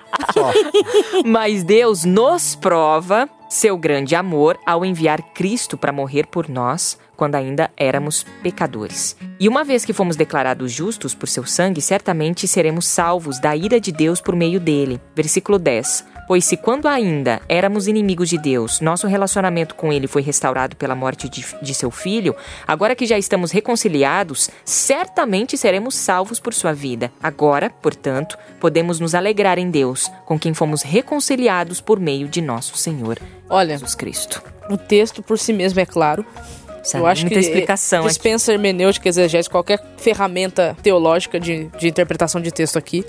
Mas 1.25 1.63
Deus 1.63 2.03
nos 2.03 2.53
prova 2.53 3.29
seu 3.49 3.77
grande 3.77 4.13
amor 4.13 4.59
ao 4.65 4.83
enviar 4.83 5.21
Cristo 5.33 5.77
para 5.77 5.93
morrer 5.93 6.27
por 6.27 6.49
nós 6.49 6.97
quando 7.17 7.35
ainda 7.35 7.69
éramos 7.75 8.25
pecadores. 8.41 9.17
E 9.39 9.49
uma 9.49 9.63
vez 9.63 9.83
que 9.83 9.91
fomos 9.91 10.15
declarados 10.15 10.71
justos 10.71 11.13
por 11.13 11.27
seu 11.27 11.43
sangue, 11.45 11.81
certamente 11.81 12.47
seremos 12.47 12.87
salvos 12.87 13.39
da 13.39 13.55
ira 13.55 13.81
de 13.81 13.91
Deus 13.91 14.21
por 14.21 14.35
meio 14.35 14.59
dele. 14.59 15.01
Versículo 15.15 15.59
10. 15.59 16.05
Pois 16.27 16.43
se 16.43 16.57
quando 16.57 16.87
ainda 16.87 17.41
éramos 17.47 17.87
inimigos 17.87 18.27
de 18.27 18.37
Deus, 18.37 18.81
nosso 18.81 19.07
relacionamento 19.07 19.73
com 19.75 19.93
ele 19.93 20.07
foi 20.07 20.21
restaurado 20.21 20.75
pela 20.75 20.93
morte 20.93 21.29
de, 21.29 21.45
de 21.61 21.73
seu 21.73 21.89
filho, 21.89 22.35
agora 22.67 22.95
que 22.95 23.05
já 23.05 23.17
estamos 23.17 23.49
reconciliados, 23.51 24.49
certamente 24.65 25.57
seremos 25.57 25.95
salvos 25.95 26.37
por 26.37 26.53
sua 26.53 26.73
vida. 26.73 27.13
Agora, 27.23 27.69
portanto, 27.69 28.37
podemos 28.59 28.99
nos 28.99 29.15
alegrar 29.15 29.57
em 29.57 29.71
Deus, 29.71 30.11
com 30.25 30.37
quem 30.37 30.53
fomos 30.53 30.81
reconciliados 30.81 31.79
por 31.79 31.97
meio 31.97 32.27
de 32.27 32.41
nosso 32.41 32.77
Senhor 32.77 33.17
Olha, 33.49 33.69
Jesus 33.77 33.95
Cristo. 33.95 34.43
o 34.69 34.77
texto 34.77 35.23
por 35.23 35.39
si 35.39 35.53
mesmo 35.53 35.79
é 35.79 35.85
claro. 35.85 36.25
Sabe? 36.87 37.03
Eu 37.03 37.07
acho 37.07 37.21
Muita 37.23 37.39
que 37.39 37.45
explicação 37.45 37.99
aqui. 37.99 38.09
dispensa 38.09 38.53
hermenêutica, 38.53 39.09
exegese, 39.09 39.49
qualquer 39.49 39.83
ferramenta 39.97 40.75
teológica 40.81 41.39
de, 41.39 41.65
de 41.77 41.87
interpretação 41.87 42.41
de 42.41 42.51
texto 42.51 42.77
aqui. 42.77 43.05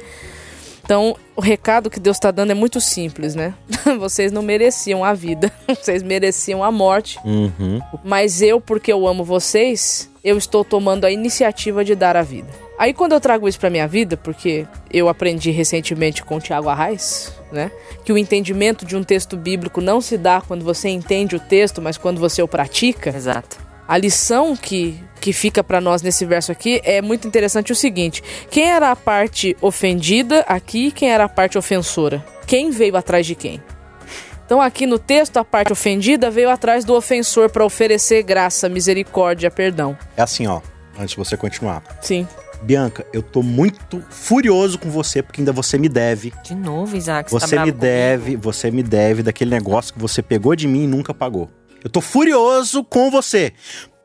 Então, 0.88 1.14
o 1.36 1.40
recado 1.42 1.90
que 1.90 2.00
Deus 2.00 2.16
está 2.16 2.30
dando 2.30 2.50
é 2.50 2.54
muito 2.54 2.80
simples, 2.80 3.34
né? 3.34 3.52
Vocês 4.00 4.32
não 4.32 4.40
mereciam 4.40 5.04
a 5.04 5.12
vida, 5.12 5.52
vocês 5.68 6.02
mereciam 6.02 6.64
a 6.64 6.72
morte. 6.72 7.18
Uhum. 7.24 7.78
Mas 8.02 8.40
eu, 8.40 8.58
porque 8.58 8.90
eu 8.90 9.06
amo 9.06 9.22
vocês, 9.22 10.10
eu 10.24 10.38
estou 10.38 10.64
tomando 10.64 11.04
a 11.04 11.10
iniciativa 11.10 11.84
de 11.84 11.94
dar 11.94 12.16
a 12.16 12.22
vida. 12.22 12.48
Aí 12.78 12.94
quando 12.94 13.12
eu 13.12 13.20
trago 13.20 13.46
isso 13.46 13.60
pra 13.60 13.68
minha 13.68 13.86
vida, 13.86 14.16
porque 14.16 14.66
eu 14.90 15.10
aprendi 15.10 15.50
recentemente 15.50 16.24
com 16.24 16.36
o 16.36 16.40
Tiago 16.40 16.70
Arraes, 16.70 17.34
né? 17.52 17.70
Que 18.02 18.12
o 18.12 18.16
entendimento 18.16 18.86
de 18.86 18.96
um 18.96 19.04
texto 19.04 19.36
bíblico 19.36 19.82
não 19.82 20.00
se 20.00 20.16
dá 20.16 20.40
quando 20.40 20.64
você 20.64 20.88
entende 20.88 21.36
o 21.36 21.40
texto, 21.40 21.82
mas 21.82 21.98
quando 21.98 22.18
você 22.18 22.40
o 22.40 22.48
pratica. 22.48 23.10
Exato. 23.10 23.67
A 23.88 23.96
lição 23.96 24.54
que, 24.54 25.02
que 25.18 25.32
fica 25.32 25.64
pra 25.64 25.80
nós 25.80 26.02
nesse 26.02 26.26
verso 26.26 26.52
aqui 26.52 26.78
é 26.84 27.00
muito 27.00 27.26
interessante 27.26 27.72
o 27.72 27.74
seguinte: 27.74 28.22
quem 28.50 28.70
era 28.70 28.90
a 28.90 28.96
parte 28.96 29.56
ofendida 29.62 30.40
aqui 30.40 30.88
e 30.88 30.92
quem 30.92 31.10
era 31.10 31.24
a 31.24 31.28
parte 31.28 31.56
ofensora? 31.56 32.22
Quem 32.46 32.70
veio 32.70 32.96
atrás 32.96 33.26
de 33.26 33.34
quem? 33.34 33.62
Então, 34.44 34.60
aqui 34.62 34.86
no 34.86 34.98
texto, 34.98 35.36
a 35.38 35.44
parte 35.44 35.72
ofendida 35.72 36.30
veio 36.30 36.48
atrás 36.48 36.84
do 36.84 36.94
ofensor 36.94 37.50
para 37.50 37.64
oferecer 37.64 38.22
graça, 38.22 38.68
misericórdia, 38.68 39.50
perdão. 39.50 39.96
É 40.16 40.22
assim, 40.22 40.46
ó. 40.46 40.60
Antes 40.98 41.10
de 41.10 41.16
você 41.16 41.36
continuar. 41.36 41.82
Sim. 42.00 42.26
Bianca, 42.62 43.06
eu 43.12 43.22
tô 43.22 43.42
muito 43.42 44.02
furioso 44.10 44.78
com 44.78 44.90
você, 44.90 45.22
porque 45.22 45.40
ainda 45.40 45.52
você 45.52 45.78
me 45.78 45.88
deve. 45.88 46.32
De 46.42 46.54
novo, 46.54 46.96
Isaac, 46.96 47.30
você, 47.30 47.46
Você 47.46 47.56
tá 47.56 47.64
me 47.64 47.70
bravo 47.72 47.80
deve, 47.86 48.24
comigo? 48.24 48.42
você 48.42 48.70
me 48.70 48.82
deve 48.82 49.22
daquele 49.22 49.50
negócio 49.50 49.92
que 49.94 50.00
você 50.00 50.22
pegou 50.22 50.56
de 50.56 50.66
mim 50.66 50.84
e 50.84 50.86
nunca 50.86 51.12
pagou. 51.14 51.50
Eu 51.82 51.90
tô 51.90 52.00
furioso 52.00 52.82
com 52.84 53.10
você. 53.10 53.52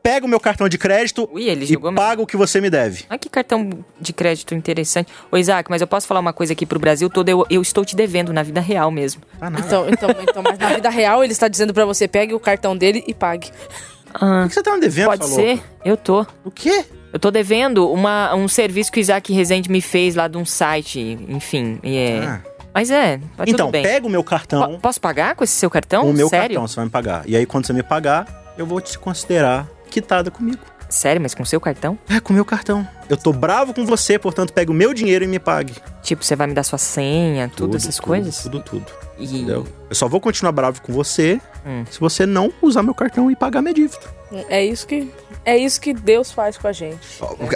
Pega 0.02 0.26
o 0.26 0.28
meu 0.28 0.38
cartão 0.38 0.68
de 0.68 0.76
crédito 0.76 1.26
Ui, 1.32 1.44
ele 1.44 1.64
e 1.64 1.78
mesmo. 1.78 1.94
paga 1.94 2.20
o 2.20 2.26
que 2.26 2.36
você 2.36 2.60
me 2.60 2.68
deve. 2.68 3.04
Olha 3.08 3.18
que 3.18 3.30
cartão 3.30 3.70
de 3.98 4.12
crédito 4.12 4.54
interessante. 4.54 5.10
Ô, 5.32 5.38
Isaac, 5.38 5.70
mas 5.70 5.80
eu 5.80 5.86
posso 5.86 6.06
falar 6.06 6.20
uma 6.20 6.32
coisa 6.34 6.52
aqui 6.52 6.66
pro 6.66 6.78
Brasil 6.78 7.08
todo? 7.08 7.26
Eu, 7.30 7.46
eu 7.48 7.62
estou 7.62 7.86
te 7.86 7.96
devendo 7.96 8.30
na 8.30 8.42
vida 8.42 8.60
real 8.60 8.90
mesmo. 8.90 9.22
Ah, 9.40 9.48
nada. 9.48 9.64
Então, 9.66 9.88
então, 9.88 10.10
então, 10.22 10.42
mas 10.42 10.58
na 10.58 10.74
vida 10.74 10.90
real 10.90 11.24
ele 11.24 11.32
está 11.32 11.48
dizendo 11.48 11.72
pra 11.72 11.86
você: 11.86 12.06
pegue 12.06 12.34
o 12.34 12.38
cartão 12.40 12.76
dele 12.76 13.02
e 13.06 13.14
pague. 13.14 13.50
Ah, 14.12 14.44
O 14.44 14.48
que 14.48 14.54
você 14.54 14.62
tá 14.62 14.74
me 14.74 14.80
devendo, 14.80 15.06
pode 15.06 15.26
ser? 15.26 15.54
louca? 15.54 15.64
Eu 15.86 15.96
tô. 15.96 16.26
O 16.44 16.50
quê? 16.50 16.84
Eu 17.10 17.18
tô 17.18 17.30
devendo 17.30 17.90
uma, 17.90 18.34
um 18.34 18.46
serviço 18.46 18.92
que 18.92 18.98
o 18.98 19.00
Isaac 19.00 19.32
Rezende 19.32 19.70
me 19.70 19.80
fez 19.80 20.14
lá 20.16 20.28
de 20.28 20.36
um 20.36 20.44
site, 20.44 21.00
enfim. 21.28 21.78
e 21.82 21.96
é... 21.96 22.18
Ah. 22.26 22.40
Mas 22.74 22.90
é, 22.90 23.20
mas 23.38 23.48
Então, 23.48 23.70
pega 23.70 24.04
o 24.04 24.10
meu 24.10 24.24
cartão, 24.24 24.80
Posso 24.80 25.00
pagar 25.00 25.36
com 25.36 25.44
esse 25.44 25.52
seu 25.54 25.70
cartão? 25.70 26.10
o 26.10 26.12
meu 26.12 26.28
Sério? 26.28 26.56
cartão, 26.56 26.66
você 26.66 26.74
vai 26.74 26.84
me 26.86 26.90
pagar. 26.90 27.22
E 27.24 27.36
aí, 27.36 27.46
quando 27.46 27.66
você 27.66 27.72
me 27.72 27.84
pagar, 27.84 28.26
eu 28.58 28.66
vou 28.66 28.80
te 28.80 28.98
considerar 28.98 29.68
quitada 29.88 30.28
comigo. 30.30 30.58
Sério, 30.88 31.22
mas 31.22 31.34
com 31.34 31.42
o 31.44 31.46
seu 31.46 31.60
cartão? 31.60 31.96
É, 32.08 32.18
com 32.20 32.32
o 32.32 32.34
meu 32.34 32.44
cartão. 32.44 32.86
Eu 33.08 33.16
tô 33.16 33.32
bravo 33.32 33.74
com 33.74 33.84
você, 33.84 34.18
portanto, 34.18 34.52
pega 34.52 34.70
o 34.70 34.74
meu 34.74 34.94
dinheiro 34.94 35.24
e 35.24 35.28
me 35.28 35.38
pague. 35.38 35.74
Tipo, 36.02 36.24
você 36.24 36.34
vai 36.34 36.46
me 36.46 36.54
dar 36.54 36.62
sua 36.62 36.78
senha, 36.78 37.50
tudo, 37.54 37.76
essas 37.76 37.96
tudo, 37.96 38.04
coisas? 38.04 38.42
Tudo, 38.42 38.60
tudo. 38.60 38.86
E... 39.18 39.24
Entendeu? 39.24 39.66
Eu 39.88 39.94
só 39.94 40.08
vou 40.08 40.20
continuar 40.20 40.52
bravo 40.52 40.80
com 40.82 40.92
você 40.92 41.40
Hum. 41.66 41.84
se 41.90 41.98
você 41.98 42.26
não 42.26 42.52
usar 42.60 42.82
meu 42.82 42.94
cartão 42.94 43.30
e 43.30 43.36
pagar 43.36 43.62
minha 43.62 43.72
dívida. 43.74 43.98
É 44.48 44.64
isso 44.64 44.86
que, 44.86 45.10
é 45.44 45.56
isso 45.56 45.80
que 45.80 45.94
Deus 45.94 46.30
faz 46.30 46.58
com 46.58 46.68
a 46.68 46.72
gente. 46.72 46.98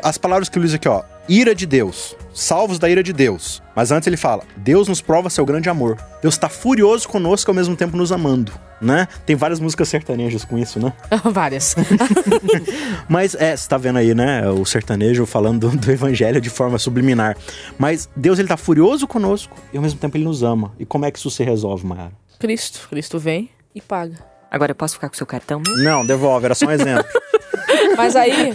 As 0.02 0.17
palavras 0.17 0.49
que 0.49 0.57
o 0.57 0.61
Luiz 0.61 0.73
aqui, 0.73 0.88
ó. 0.88 1.02
Ira 1.28 1.55
de 1.55 1.67
Deus. 1.67 2.17
Salvos 2.33 2.78
da 2.78 2.88
ira 2.88 3.02
de 3.02 3.12
Deus. 3.12 3.62
Mas 3.76 3.90
antes 3.90 4.07
ele 4.07 4.17
fala: 4.17 4.45
Deus 4.57 4.88
nos 4.88 5.02
prova 5.02 5.28
seu 5.28 5.45
grande 5.45 5.69
amor. 5.69 5.99
Deus 6.23 6.35
está 6.35 6.49
furioso 6.49 7.07
conosco 7.09 7.50
ao 7.50 7.55
mesmo 7.55 7.76
tempo 7.76 7.97
nos 7.97 8.12
amando, 8.12 8.52
né? 8.81 9.07
Tem 9.26 9.37
várias 9.37 9.61
músicas 9.61 9.88
sertanejas 9.88 10.45
com 10.45 10.57
isso, 10.57 10.81
né? 10.81 10.93
Várias. 11.25 11.75
Mas 13.09 13.35
é, 13.35 13.57
você 13.57 13.69
tá 13.69 13.76
vendo 13.76 13.99
aí, 13.99 14.14
né? 14.14 14.49
O 14.49 14.64
sertanejo 14.64 15.26
falando 15.38 15.71
do, 15.71 15.76
do 15.78 15.90
evangelho 15.90 16.40
de 16.40 16.50
forma 16.50 16.78
subliminar. 16.78 17.37
Mas 17.78 18.09
Deus 18.16 18.38
ele 18.38 18.49
tá 18.49 18.57
furioso 18.57 19.07
conosco 19.07 19.57
e 19.73 19.76
ao 19.76 19.83
mesmo 19.83 19.99
tempo 19.99 20.16
ele 20.16 20.25
nos 20.25 20.42
ama. 20.42 20.73
E 20.78 20.85
como 20.85 21.04
é 21.04 21.11
que 21.11 21.18
isso 21.18 21.30
se 21.30 21.45
resolve, 21.45 21.87
Mayara? 21.87 22.12
Cristo. 22.38 22.88
Cristo 22.90 23.18
vem 23.18 23.49
e 23.75 23.80
paga. 23.80 24.18
Agora 24.50 24.73
eu 24.73 24.75
posso 24.76 24.95
ficar 24.95 25.09
com 25.09 25.14
o 25.14 25.16
seu 25.16 25.26
cartão 25.26 25.61
mesmo? 25.64 25.85
Não, 25.85 26.04
devolve, 26.04 26.47
era 26.47 26.54
só 26.54 26.66
um 26.66 26.71
exemplo. 26.71 27.04
Mas 27.97 28.16
aí, 28.16 28.54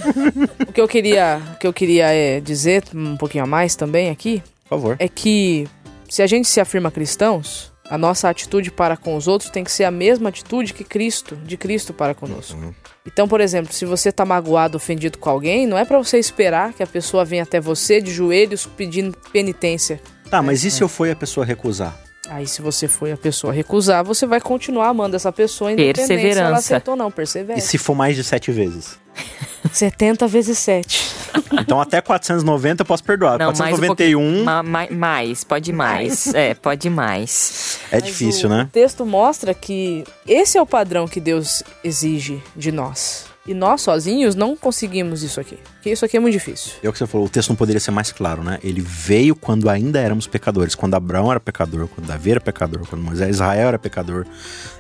o 0.68 0.72
que 0.72 0.82
eu 0.82 0.88
queria, 0.88 1.40
o 1.54 1.60
que 1.60 1.68
eu 1.68 1.74
queria 1.74 2.08
é, 2.12 2.40
dizer 2.40 2.84
um 2.94 3.16
pouquinho 3.16 3.44
a 3.44 3.48
mais 3.48 3.76
também 3.76 4.10
aqui 4.10 4.42
Por 4.64 4.70
favor. 4.70 4.96
é 4.98 5.08
que 5.08 5.68
se 6.10 6.22
a 6.22 6.28
gente 6.28 6.48
se 6.48 6.60
afirma 6.60 6.90
cristãos, 6.90 7.72
a 7.90 7.98
nossa 7.98 8.28
atitude 8.30 8.72
para 8.72 8.98
com 8.98 9.16
os 9.16 9.28
outros 9.28 9.52
tem 9.52 9.64
que 9.64 9.72
ser 9.72 9.84
a 9.84 9.92
mesma 9.92 10.30
atitude 10.30 10.74
que 10.74 10.84
Cristo, 10.84 11.36
de 11.36 11.58
Cristo 11.58 11.94
para 11.94 12.16
conosco. 12.16 12.58
Então, 13.06 13.28
por 13.28 13.42
exemplo, 13.42 13.74
se 13.74 13.86
você 13.86 14.12
tá 14.12 14.26
magoado, 14.26 14.78
ofendido 14.78 15.18
com 15.18 15.30
alguém, 15.30 15.68
não 15.68 15.78
é 15.78 15.84
pra 15.84 15.98
você 15.98 16.18
esperar 16.18 16.74
que 16.74 16.82
a 16.82 16.88
pessoa 16.88 17.26
venha 17.26 17.44
até 17.44 17.60
você 17.60 18.02
de 18.02 18.12
joelhos 18.12 18.66
pedindo 18.66 19.18
penitência. 19.32 20.02
Tá, 20.30 20.42
mas 20.42 20.64
e 20.64 20.72
se 20.72 20.82
eu 20.82 20.88
for 20.88 21.06
e 21.08 21.12
a 21.12 21.16
pessoa 21.16 21.46
recusar? 21.46 21.98
Aí, 22.30 22.48
se 22.48 22.62
você 22.62 22.88
foi 22.88 23.12
a 23.12 23.18
pessoa 23.18 23.52
recusar, 23.52 24.04
você 24.04 24.26
vai 24.26 24.40
continuar 24.40 24.88
amando 24.88 25.16
essa 25.16 25.32
pessoa 25.32 25.74
independente 25.74 26.08
se 26.08 26.14
ela 26.14 26.22
Perseverança. 26.22 26.60
aceitou 26.60 26.94
ou 26.94 26.98
não. 26.98 27.12
Persevere. 27.12 27.60
E 27.60 27.62
se 27.62 27.78
for 27.78 27.94
mais 27.94 28.16
de 28.16 28.24
sete 28.24 28.50
vezes? 28.52 28.98
70 29.72 30.28
vezes 30.28 30.58
7. 30.58 31.13
Então 31.60 31.80
até 31.80 32.02
490 32.02 32.82
eu 32.82 32.86
posso 32.86 33.04
perdoar. 33.04 33.38
Não, 33.40 33.48
mais 33.48 33.60
um 33.60 33.64
491 33.80 33.88
pouquinho. 33.88 34.44
Ma- 34.46 34.64
ma- 34.64 34.88
mais, 34.92 35.44
pode 35.44 35.72
ir 35.72 35.74
mais. 35.74 36.34
é, 36.34 36.54
pode 36.54 36.90
mais. 36.90 37.80
é 37.92 37.96
Mas 38.00 38.06
difícil, 38.06 38.48
o, 38.50 38.54
né? 38.54 38.64
O 38.64 38.68
texto 38.72 39.06
mostra 39.06 39.54
que 39.54 40.04
esse 40.28 40.58
é 40.58 40.62
o 40.62 40.66
padrão 40.66 41.08
que 41.08 41.20
Deus 41.20 41.64
exige 41.84 42.42
de 42.56 42.72
nós. 42.72 43.26
E 43.46 43.54
nós 43.54 43.82
sozinhos 43.82 44.36
não 44.36 44.56
conseguimos 44.56 45.22
isso 45.24 45.40
aqui. 45.40 45.58
Porque 45.84 45.92
isso 45.92 46.06
aqui 46.06 46.16
é 46.16 46.20
muito 46.22 46.32
difícil. 46.32 46.76
É 46.82 46.88
o 46.88 46.94
que 46.94 46.98
você 46.98 47.06
falou, 47.06 47.28
o 47.28 47.30
texto 47.30 47.50
não 47.50 47.58
poderia 47.58 47.78
ser 47.78 47.92
mais 47.92 48.10
claro, 48.10 48.42
né? 48.42 48.58
Ele 48.64 48.80
veio 48.80 49.36
quando 49.36 49.70
ainda 49.70 50.00
éramos 50.00 50.26
pecadores. 50.26 50.76
Quando 50.76 50.94
Abraão 50.94 51.30
era 51.30 51.42
pecador, 51.42 51.90
quando 51.90 52.08
Davi 52.08 52.32
era 52.32 52.40
pecador, 52.40 52.88
quando 52.88 53.02
Moisés, 53.02 53.32
Israel 53.32 53.68
era 53.68 53.78
pecador. 53.78 54.26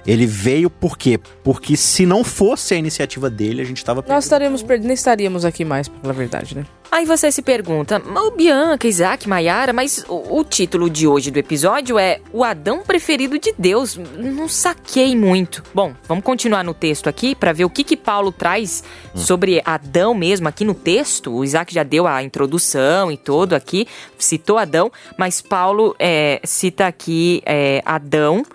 Ele 0.08 0.26
veio 0.26 0.70
por 0.70 0.98
quê? 0.98 1.20
Porque 1.44 1.76
se 1.76 2.06
não 2.06 2.24
fosse 2.24 2.74
a 2.74 2.78
iniciativa 2.78 3.30
dele, 3.30 3.62
a 3.62 3.66
gente 3.66 3.80
estava 3.80 4.02
Nós 4.08 4.24
estaremos 4.24 4.64
perdidos, 4.64 4.88
nem 4.88 4.94
estaríamos 4.94 5.44
aqui 5.44 5.66
mais, 5.66 5.90
pela 5.90 6.14
verdade, 6.14 6.56
né? 6.56 6.66
Aí 6.90 7.06
você 7.06 7.32
se 7.32 7.42
pergunta, 7.42 8.00
"Ô, 8.00 8.32
Bianca, 8.32 8.88
Isaac, 8.88 9.28
Maiara, 9.28 9.74
mas 9.74 10.06
o, 10.08 10.40
o 10.40 10.44
título 10.44 10.90
de 10.90 11.08
hoje 11.08 11.32
do 11.32 11.40
episódio 11.40 11.98
é 11.98 12.20
O 12.32 12.44
Adão 12.44 12.84
Preferido 12.84 13.40
de 13.40 13.52
Deus. 13.58 13.98
Não 13.98 14.48
saquei 14.48 15.16
muito. 15.16 15.64
Bom, 15.74 15.96
vamos 16.08 16.24
continuar 16.24 16.64
no 16.64 16.74
texto 16.74 17.10
aqui 17.10 17.34
para 17.34 17.52
ver 17.52 17.66
o 17.66 17.70
que, 17.70 17.84
que 17.84 17.98
Paulo 17.98 18.32
traz 18.32 18.84
sobre 19.16 19.60
Adão 19.66 20.14
mesmo 20.14 20.48
aqui 20.48 20.64
no 20.64 20.76
texto. 20.76 20.93
O 21.32 21.44
Isaac 21.44 21.74
já 21.74 21.84
deu 21.84 22.08
a 22.08 22.22
introdução 22.22 23.12
e 23.12 23.18
todo 23.18 23.54
aqui, 23.54 23.88
citou 24.18 24.58
Adão, 24.58 24.92
mas 25.18 25.42
Paulo 25.42 25.96
é, 25.98 26.40
cita 26.44 26.88
aqui 26.88 27.42
é, 27.46 27.82
Adão 27.86 28.46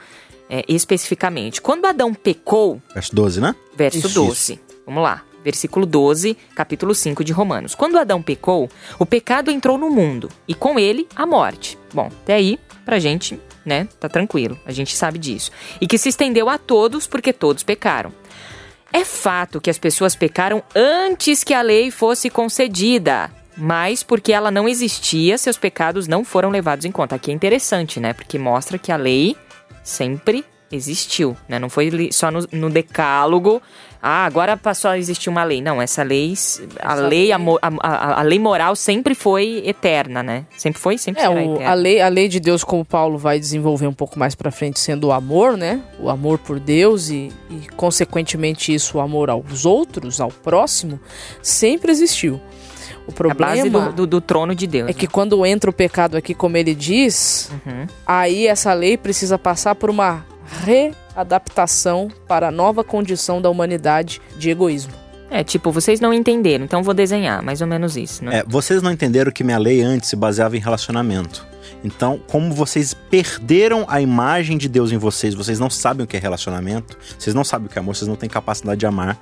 é, 0.49 0.65
especificamente. 0.69 1.61
Quando 1.61 1.87
Adão 1.87 2.15
pecou, 2.15 2.81
Verso 2.95 3.15
12, 3.15 3.41
né? 3.41 3.55
verso 3.77 3.99
Isso, 3.99 4.09
12. 4.15 4.61
Vamos 4.87 5.03
lá. 5.03 5.23
Versículo 5.45 5.87
12, 5.87 6.37
capítulo 6.55 6.95
5 6.95 7.23
de 7.23 7.33
Romanos. 7.33 7.75
Quando 7.75 7.97
Adão 7.97 8.21
pecou, 8.21 8.69
o 8.99 9.07
pecado 9.07 9.51
entrou 9.51 9.79
no 9.79 9.89
mundo 9.89 10.29
e 10.47 10.55
com 10.55 10.79
ele 10.79 11.07
a 11.15 11.25
morte. 11.25 11.79
Bom, 11.95 12.11
até 12.23 12.35
aí, 12.35 12.59
pra 12.85 12.99
gente, 12.99 13.41
né, 13.65 13.89
tá 14.01 14.09
tranquilo, 14.09 14.59
a 14.67 14.73
gente 14.73 14.97
sabe 14.97 15.19
disso. 15.19 15.51
E 15.81 15.87
que 15.87 15.97
se 15.97 16.09
estendeu 16.09 16.49
a 16.49 16.59
todos 16.59 17.07
porque 17.07 17.33
todos 17.33 17.63
pecaram. 17.63 18.13
É 18.93 19.05
fato 19.05 19.61
que 19.61 19.71
as 19.71 19.79
pessoas 19.79 20.17
pecaram 20.17 20.63
antes 20.75 21.45
que 21.45 21.55
a 21.55 21.63
lei 21.63 21.91
fosse 21.91 22.31
concedida. 22.31 23.31
mas 23.61 24.05
porque 24.05 24.33
ela 24.33 24.53
não 24.53 24.69
existia, 24.69 25.37
seus 25.37 25.59
pecados 25.59 26.07
não 26.07 26.25
foram 26.25 26.49
levados 26.49 26.85
em 26.85 26.93
conta. 26.93 27.17
Aqui 27.17 27.33
é 27.33 27.35
interessante, 27.35 27.99
né? 27.99 28.13
Porque 28.13 28.39
mostra 28.39 28.79
que 28.79 28.93
a 28.93 28.97
lei 28.97 29.37
sempre 29.83 30.45
existiu, 30.71 31.37
né? 31.49 31.59
Não 31.59 31.69
foi 31.69 32.11
só 32.13 32.31
no, 32.31 32.47
no 32.53 32.71
decálogo 32.71 33.63
ah, 34.01 34.25
agora 34.25 34.57
passou 34.57 34.93
a 34.93 34.99
existir 34.99 35.29
uma 35.29 35.43
lei. 35.43 35.61
Não, 35.61 35.83
essa 35.83 36.03
lei, 36.05 36.29
a 36.81 36.93
essa 36.93 37.07
lei, 37.07 37.33
a, 37.33 37.39
a, 37.81 38.21
a, 38.21 38.23
lei 38.23 38.39
moral 38.39 38.77
sempre 38.77 39.15
foi 39.15 39.63
eterna, 39.67 40.23
né? 40.23 40.47
Sempre 40.57 40.81
foi, 40.81 40.97
sempre 40.97 41.23
é, 41.23 41.29
o, 41.29 41.61
a 41.61 41.75
lei, 41.75 42.01
a 42.01 42.09
lei 42.09 42.29
de 42.29 42.39
Deus, 42.39 42.63
como 42.63 42.85
Paulo 42.85 43.19
vai 43.19 43.41
desenvolver 43.41 43.89
um 43.89 43.93
pouco 43.93 44.17
mais 44.17 44.37
para 44.37 44.53
frente, 44.53 44.79
sendo 44.79 45.09
o 45.09 45.13
amor, 45.13 45.57
né? 45.57 45.83
O 45.99 46.09
amor 46.09 46.39
por 46.39 46.61
Deus 46.61 47.11
e, 47.11 47.33
e, 47.51 47.69
consequentemente, 47.77 48.73
isso, 48.73 48.99
o 48.99 49.01
amor 49.01 49.31
aos 49.31 49.67
outros, 49.67 50.21
ao 50.21 50.31
próximo, 50.31 51.01
sempre 51.43 51.91
existiu. 51.91 52.41
O 53.05 53.13
problema 53.13 53.57
é 53.57 53.61
a 53.61 53.65
base 53.65 53.71
do, 53.71 53.93
do, 53.93 54.07
do, 54.07 54.21
trono 54.21 54.55
de 54.55 54.67
Deus. 54.67 54.85
É 54.85 54.93
né? 54.93 54.93
que 54.93 55.09
quando 55.09 55.45
entra 55.45 55.71
o 55.71 55.73
pecado 55.73 56.17
aqui, 56.17 56.35
como 56.35 56.57
ele 56.57 56.75
diz, 56.75 57.51
uhum. 57.67 57.87
aí 58.07 58.47
essa 58.47 58.73
lei 58.75 58.97
precisa 58.97 59.39
passar 59.39 59.75
por 59.75 59.91
uma 59.91 60.25
readaptação 60.49 62.09
para 62.27 62.49
a 62.49 62.51
nova 62.51 62.83
condição 62.83 63.41
da 63.41 63.51
humanidade 63.51 64.21
de 64.37 64.51
egoísmo. 64.51 64.93
É, 65.31 65.45
tipo, 65.45 65.71
vocês 65.71 66.01
não 66.01 66.13
entenderam, 66.13 66.65
então 66.65 66.83
vou 66.83 66.95
desenhar, 66.95 67.43
mais 67.43 67.61
ou 67.61 67.67
menos 67.67 67.97
isso, 67.97 68.25
né? 68.25 68.39
É, 68.39 68.45
vocês 68.47 68.83
não 68.83 68.91
entenderam 68.91 69.31
que 69.31 69.45
minha 69.45 69.59
lei 69.59 69.83
antes 69.83 70.09
se 70.09 70.17
baseava 70.17 70.57
em 70.57 70.61
relacionamento. 70.61 71.47
Então, 71.85 72.21
como 72.27 72.53
vocês 72.53 72.93
perderam 72.93 73.85
a 73.89 74.01
imagem 74.01 74.59
de 74.59 74.69
Deus 74.69 74.91
em 74.91 74.97
vocês, 74.97 75.35
vocês 75.35 75.61
não 75.61 75.71
sabem 75.71 76.05
o 76.05 76.07
que 76.07 76.17
é 76.17 76.21
relacionamento, 76.21 76.97
vocês 77.19 77.35
não 77.35 77.45
sabem 77.45 77.67
o 77.67 77.71
que 77.71 77.79
é 77.79 77.81
amor, 77.81 77.95
vocês 77.95 78.09
não 78.09 78.17
têm 78.17 78.29
capacidade 78.29 78.81
de 78.81 78.87
amar. 78.87 79.21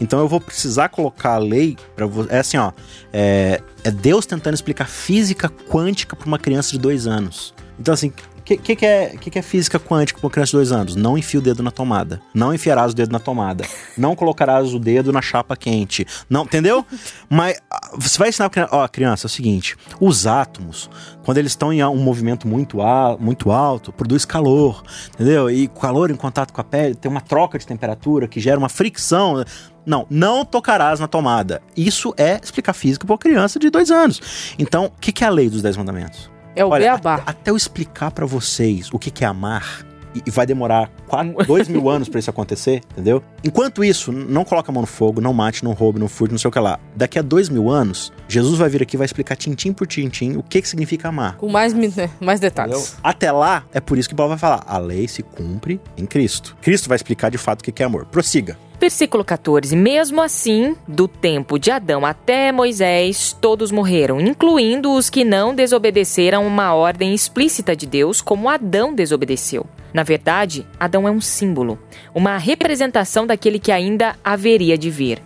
Então, 0.00 0.20
eu 0.20 0.28
vou 0.28 0.40
precisar 0.40 0.88
colocar 0.88 1.34
a 1.34 1.38
lei 1.38 1.76
para 1.96 2.06
você. 2.06 2.32
É 2.32 2.38
assim, 2.38 2.58
ó. 2.58 2.70
É, 3.12 3.60
é 3.82 3.90
Deus 3.90 4.26
tentando 4.26 4.54
explicar 4.54 4.88
física 4.88 5.48
quântica 5.68 6.14
para 6.14 6.26
uma 6.26 6.38
criança 6.38 6.70
de 6.70 6.78
dois 6.78 7.06
anos. 7.06 7.54
Então, 7.78 7.92
assim, 7.92 8.12
que, 8.46 8.56
que, 8.56 8.76
que, 8.76 8.86
é, 8.86 9.08
que, 9.08 9.28
que 9.28 9.38
é 9.40 9.42
física 9.42 9.76
quântica 9.80 10.20
para 10.20 10.26
uma 10.26 10.30
criança 10.30 10.50
de 10.50 10.56
dois 10.56 10.70
anos? 10.70 10.94
Não 10.94 11.18
enfia 11.18 11.40
o 11.40 11.42
dedo 11.42 11.64
na 11.64 11.72
tomada. 11.72 12.22
Não 12.32 12.54
enfiarás 12.54 12.92
o 12.92 12.94
dedo 12.94 13.10
na 13.10 13.18
tomada. 13.18 13.64
Não 13.98 14.14
colocarás 14.14 14.72
o 14.72 14.78
dedo 14.78 15.12
na 15.12 15.20
chapa 15.20 15.56
quente. 15.56 16.06
Não, 16.30 16.44
entendeu? 16.44 16.86
Mas 17.28 17.60
ah, 17.68 17.90
você 17.96 18.16
vai 18.16 18.28
ensinar 18.28 18.48
para 18.48 18.68
ó, 18.70 18.86
criança, 18.86 19.26
é 19.26 19.28
o 19.28 19.30
seguinte: 19.30 19.76
os 20.00 20.28
átomos, 20.28 20.88
quando 21.24 21.38
eles 21.38 21.52
estão 21.52 21.72
em 21.72 21.82
um 21.82 21.96
movimento 21.96 22.46
muito, 22.46 22.78
muito 23.18 23.50
alto, 23.50 23.92
produz 23.92 24.24
calor, 24.24 24.80
entendeu? 25.12 25.50
E 25.50 25.66
calor 25.66 26.12
em 26.12 26.16
contato 26.16 26.52
com 26.52 26.60
a 26.60 26.64
pele 26.64 26.94
tem 26.94 27.10
uma 27.10 27.20
troca 27.20 27.58
de 27.58 27.66
temperatura 27.66 28.28
que 28.28 28.38
gera 28.38 28.58
uma 28.58 28.68
fricção. 28.68 29.44
Não, 29.84 30.06
não 30.08 30.44
tocarás 30.44 31.00
na 31.00 31.08
tomada. 31.08 31.62
Isso 31.76 32.14
é 32.16 32.40
explicar 32.42 32.74
física 32.74 33.04
para 33.06 33.12
uma 33.12 33.18
criança 33.18 33.58
de 33.58 33.70
dois 33.70 33.90
anos. 33.90 34.54
Então, 34.58 34.86
o 34.86 34.90
que, 35.00 35.12
que 35.12 35.22
é 35.22 35.26
a 35.26 35.30
lei 35.30 35.48
dos 35.48 35.62
dez 35.62 35.76
mandamentos? 35.76 36.35
É 36.56 36.64
o 36.64 36.70
Olha, 36.70 36.84
beabá. 36.84 37.14
Até, 37.16 37.30
até 37.30 37.50
eu 37.50 37.56
explicar 37.56 38.10
para 38.10 38.26
vocês 38.26 38.88
o 38.92 38.98
que, 38.98 39.10
que 39.10 39.24
é 39.24 39.28
amar, 39.28 39.84
e 40.26 40.30
vai 40.30 40.46
demorar 40.46 40.90
quatro, 41.06 41.34
dois 41.46 41.68
mil 41.68 41.90
anos 41.90 42.08
para 42.08 42.18
isso 42.18 42.30
acontecer, 42.30 42.80
entendeu? 42.92 43.22
Enquanto 43.44 43.84
isso, 43.84 44.12
não 44.12 44.44
coloca 44.44 44.70
a 44.70 44.72
mão 44.72 44.80
no 44.80 44.86
fogo, 44.86 45.20
não 45.20 45.32
mate, 45.32 45.64
não 45.64 45.72
roube, 45.72 45.98
não 45.98 46.08
furte, 46.08 46.32
não 46.32 46.38
sei 46.38 46.48
o 46.48 46.52
que 46.52 46.58
lá. 46.58 46.78
Daqui 46.94 47.18
a 47.18 47.22
dois 47.22 47.48
mil 47.48 47.68
anos, 47.68 48.12
Jesus 48.28 48.58
vai 48.58 48.68
vir 48.68 48.82
aqui 48.82 48.96
e 48.96 48.98
vai 48.98 49.04
explicar 49.04 49.36
tintim 49.36 49.72
por 49.72 49.86
tintim 49.86 50.36
o 50.36 50.42
que, 50.42 50.62
que 50.62 50.68
significa 50.68 51.08
amar. 51.08 51.36
Com 51.36 51.48
mais, 51.48 51.74
né, 51.74 52.10
mais 52.20 52.40
detalhes. 52.40 52.76
Entendeu? 52.76 53.00
Até 53.02 53.32
lá, 53.32 53.64
é 53.72 53.80
por 53.80 53.98
isso 53.98 54.08
que 54.08 54.14
Paulo 54.14 54.30
vai 54.30 54.38
falar: 54.38 54.64
a 54.66 54.78
lei 54.78 55.06
se 55.08 55.22
cumpre 55.22 55.80
em 55.96 56.06
Cristo. 56.06 56.56
Cristo 56.60 56.88
vai 56.88 56.96
explicar 56.96 57.30
de 57.30 57.38
fato 57.38 57.60
o 57.60 57.64
que 57.64 57.82
é 57.82 57.86
amor. 57.86 58.06
Prossiga. 58.06 58.56
Versículo 58.78 59.24
14: 59.24 59.74
Mesmo 59.74 60.20
assim, 60.20 60.76
do 60.86 61.08
tempo 61.08 61.58
de 61.58 61.70
Adão 61.70 62.04
até 62.04 62.52
Moisés, 62.52 63.34
todos 63.40 63.70
morreram, 63.70 64.20
incluindo 64.20 64.92
os 64.92 65.08
que 65.08 65.24
não 65.24 65.54
desobedeceram 65.54 66.46
uma 66.46 66.74
ordem 66.74 67.14
explícita 67.14 67.74
de 67.74 67.86
Deus, 67.86 68.20
como 68.20 68.50
Adão 68.50 68.94
desobedeceu. 68.94 69.66
Na 69.94 70.02
verdade, 70.02 70.66
Adão 70.78 71.08
é 71.08 71.10
um 71.10 71.22
símbolo, 71.22 71.78
uma 72.14 72.36
representação 72.36 73.26
daquele 73.26 73.58
que 73.58 73.72
ainda 73.72 74.14
haveria 74.22 74.76
de 74.76 74.90
vir. 74.90 75.22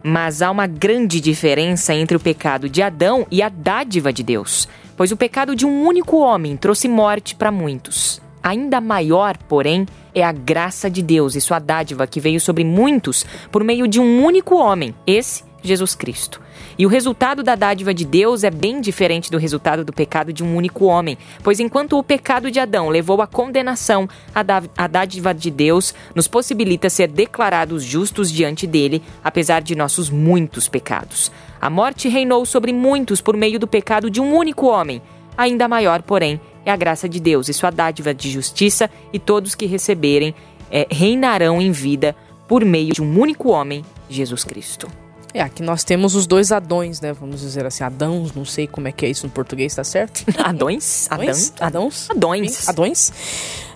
Mas 0.00 0.40
há 0.40 0.50
uma 0.50 0.68
grande 0.68 1.20
diferença 1.20 1.92
entre 1.92 2.16
o 2.16 2.20
pecado 2.20 2.68
de 2.68 2.82
Adão 2.82 3.26
e 3.30 3.42
a 3.42 3.48
dádiva 3.48 4.12
de 4.12 4.22
Deus, 4.22 4.68
pois 4.96 5.10
o 5.10 5.16
pecado 5.16 5.56
de 5.56 5.66
um 5.66 5.84
único 5.84 6.18
homem 6.18 6.56
trouxe 6.56 6.86
morte 6.86 7.34
para 7.34 7.50
muitos. 7.50 8.22
Ainda 8.40 8.80
maior, 8.80 9.36
porém, 9.48 9.86
é 10.14 10.22
a 10.22 10.32
graça 10.32 10.90
de 10.90 11.02
Deus 11.02 11.34
e 11.34 11.40
sua 11.40 11.58
dádiva 11.58 12.06
que 12.06 12.20
veio 12.20 12.40
sobre 12.40 12.64
muitos 12.64 13.24
por 13.50 13.64
meio 13.64 13.86
de 13.88 14.00
um 14.00 14.24
único 14.24 14.56
homem, 14.56 14.94
esse 15.06 15.44
Jesus 15.62 15.94
Cristo. 15.94 16.40
E 16.78 16.84
o 16.84 16.88
resultado 16.88 17.42
da 17.42 17.54
dádiva 17.54 17.94
de 17.94 18.04
Deus 18.04 18.42
é 18.44 18.50
bem 18.50 18.80
diferente 18.80 19.30
do 19.30 19.38
resultado 19.38 19.84
do 19.84 19.92
pecado 19.92 20.32
de 20.32 20.42
um 20.42 20.56
único 20.56 20.86
homem, 20.86 21.16
pois 21.42 21.60
enquanto 21.60 21.98
o 21.98 22.02
pecado 22.02 22.50
de 22.50 22.58
Adão 22.58 22.88
levou 22.88 23.22
à 23.22 23.26
condenação, 23.26 24.08
a 24.34 24.86
dádiva 24.86 25.32
de 25.32 25.50
Deus 25.50 25.94
nos 26.14 26.26
possibilita 26.26 26.90
ser 26.90 27.08
declarados 27.08 27.84
justos 27.84 28.30
diante 28.30 28.66
dele, 28.66 29.02
apesar 29.22 29.62
de 29.62 29.76
nossos 29.76 30.10
muitos 30.10 30.68
pecados. 30.68 31.30
A 31.60 31.70
morte 31.70 32.08
reinou 32.08 32.44
sobre 32.44 32.72
muitos 32.72 33.20
por 33.20 33.36
meio 33.36 33.58
do 33.58 33.68
pecado 33.68 34.10
de 34.10 34.20
um 34.20 34.34
único 34.34 34.66
homem. 34.66 35.00
Ainda 35.36 35.68
maior, 35.68 36.02
porém, 36.02 36.40
é 36.64 36.70
a 36.70 36.76
graça 36.76 37.08
de 37.08 37.20
Deus 37.20 37.48
e 37.48 37.54
sua 37.54 37.70
dádiva 37.70 38.14
de 38.14 38.30
justiça, 38.30 38.90
e 39.12 39.18
todos 39.18 39.54
que 39.54 39.66
receberem 39.66 40.34
é, 40.70 40.86
reinarão 40.90 41.60
em 41.60 41.70
vida 41.70 42.16
por 42.48 42.64
meio 42.64 42.92
de 42.92 43.02
um 43.02 43.20
único 43.20 43.50
homem, 43.50 43.84
Jesus 44.08 44.44
Cristo. 44.44 44.88
É, 45.34 45.40
aqui 45.40 45.62
nós 45.62 45.82
temos 45.82 46.14
os 46.14 46.26
dois 46.26 46.52
Adões, 46.52 47.00
né? 47.00 47.12
Vamos 47.14 47.40
dizer 47.40 47.64
assim, 47.64 47.82
Adãos, 47.82 48.34
não 48.34 48.44
sei 48.44 48.66
como 48.66 48.88
é 48.88 48.92
que 48.92 49.06
é 49.06 49.08
isso 49.08 49.26
no 49.26 49.32
português, 49.32 49.74
tá 49.74 49.82
certo? 49.82 50.24
Adões? 50.38 51.06
Adões? 51.10 51.52
Adãos? 51.58 52.10
Adões. 52.10 52.68
Adões. 52.68 53.12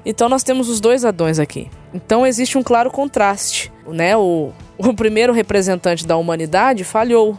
Então 0.04 0.28
nós 0.28 0.42
temos 0.42 0.68
os 0.68 0.80
dois 0.80 1.04
Adões 1.04 1.38
aqui. 1.38 1.70
Então 1.94 2.26
existe 2.26 2.58
um 2.58 2.62
claro 2.62 2.90
contraste, 2.90 3.72
né? 3.88 4.14
O, 4.16 4.52
o 4.76 4.94
primeiro 4.94 5.32
representante 5.32 6.06
da 6.06 6.16
humanidade 6.16 6.84
falhou. 6.84 7.38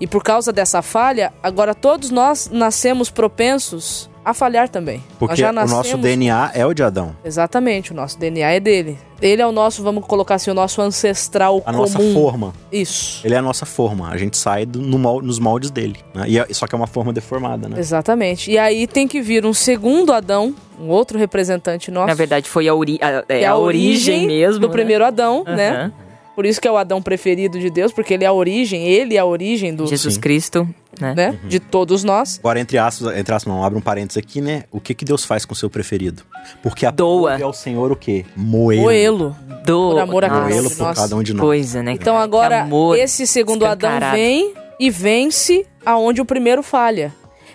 E 0.00 0.06
por 0.06 0.22
causa 0.22 0.52
dessa 0.52 0.80
falha, 0.80 1.32
agora 1.42 1.74
todos 1.74 2.10
nós 2.10 2.48
nascemos 2.52 3.10
propensos 3.10 4.08
a 4.26 4.34
falhar 4.34 4.68
também. 4.68 5.04
Porque 5.20 5.40
o 5.44 5.52
nosso 5.52 5.96
DNA 5.96 6.50
é 6.52 6.66
o 6.66 6.74
de 6.74 6.82
Adão. 6.82 7.14
Exatamente, 7.24 7.92
o 7.92 7.94
nosso 7.94 8.18
DNA 8.18 8.54
é 8.54 8.58
dele. 8.58 8.98
Ele 9.22 9.40
é 9.40 9.46
o 9.46 9.52
nosso, 9.52 9.84
vamos 9.84 10.04
colocar 10.04 10.34
assim, 10.34 10.50
o 10.50 10.54
nosso 10.54 10.82
ancestral 10.82 11.58
a 11.58 11.72
comum. 11.72 11.76
A 11.76 11.80
nossa 11.80 11.98
forma. 12.12 12.52
Isso. 12.72 13.24
Ele 13.24 13.34
é 13.34 13.38
a 13.38 13.42
nossa 13.42 13.64
forma. 13.64 14.10
A 14.10 14.16
gente 14.16 14.36
sai 14.36 14.66
do, 14.66 14.80
no, 14.80 15.22
nos 15.22 15.38
moldes 15.38 15.70
dele. 15.70 15.94
Né? 16.12 16.24
E 16.26 16.38
é, 16.40 16.46
só 16.50 16.66
que 16.66 16.74
é 16.74 16.76
uma 16.76 16.88
forma 16.88 17.12
deformada, 17.12 17.68
né? 17.68 17.78
Exatamente. 17.78 18.50
E 18.50 18.58
aí 18.58 18.88
tem 18.88 19.06
que 19.06 19.22
vir 19.22 19.46
um 19.46 19.54
segundo 19.54 20.12
Adão, 20.12 20.52
um 20.80 20.88
outro 20.88 21.16
representante 21.16 21.92
nosso. 21.92 22.08
Na 22.08 22.14
verdade, 22.14 22.50
foi 22.50 22.66
a, 22.66 22.74
ori 22.74 22.98
a, 23.00 23.24
é, 23.28 23.42
é 23.42 23.46
a, 23.46 23.52
a 23.52 23.56
origem, 23.56 24.22
origem, 24.22 24.26
mesmo. 24.26 24.58
Do 24.58 24.66
né? 24.66 24.72
primeiro 24.72 25.04
Adão, 25.04 25.44
uhum. 25.46 25.54
né? 25.54 25.92
Por 26.34 26.44
isso 26.44 26.60
que 26.60 26.66
é 26.68 26.70
o 26.70 26.76
Adão 26.76 27.00
preferido 27.00 27.58
de 27.58 27.70
Deus, 27.70 27.92
porque 27.92 28.12
ele 28.12 28.24
é 28.24 28.26
a 28.26 28.32
origem, 28.32 28.86
ele 28.86 29.16
é 29.16 29.18
a 29.18 29.24
origem 29.24 29.74
do 29.74 29.86
Jesus 29.86 30.14
Sim. 30.14 30.20
Cristo, 30.20 30.68
né? 31.00 31.14
né? 31.14 31.30
Uhum. 31.30 31.48
De 31.48 31.60
todos 31.60 32.04
nós. 32.04 32.38
Agora, 32.38 32.60
entre 32.60 32.78
aspas, 32.78 33.16
entre 33.16 33.34
aspas, 33.34 33.52
não, 33.52 33.64
abre 33.64 33.78
um 33.78 33.82
parênteses 33.82 34.16
aqui, 34.16 34.40
né? 34.40 34.64
O 34.70 34.80
que 34.80 34.94
que 34.94 35.04
Deus 35.04 35.24
faz 35.24 35.44
com 35.44 35.52
o 35.52 35.56
seu 35.56 35.70
preferido? 35.70 36.22
Porque 36.62 36.86
a 36.86 36.90
Doa. 36.90 37.38
é 37.38 37.46
o 37.46 37.52
Senhor 37.52 37.92
o 37.92 37.96
quê? 37.96 38.24
Moelo.Elo. 38.36 39.36
Doa. 39.64 39.94
Por 39.94 40.00
amor 40.00 40.24
a 40.24 40.28
cada 40.28 40.40
Moelo 40.42 40.70
por 40.70 40.94
cada 40.94 41.16
um 41.16 41.22
de 41.22 41.32
nós. 41.32 41.40
Coisa, 41.40 41.82
né? 41.82 41.92
Então 41.92 42.16
agora, 42.16 42.68
esse 42.98 43.26
segundo 43.26 43.64
Adão 43.66 43.90
vem 44.12 44.54
e 44.78 44.90
vence 44.90 45.66
aonde 45.84 46.20
o 46.20 46.24
primeiro 46.24 46.62
falha. 46.62 47.12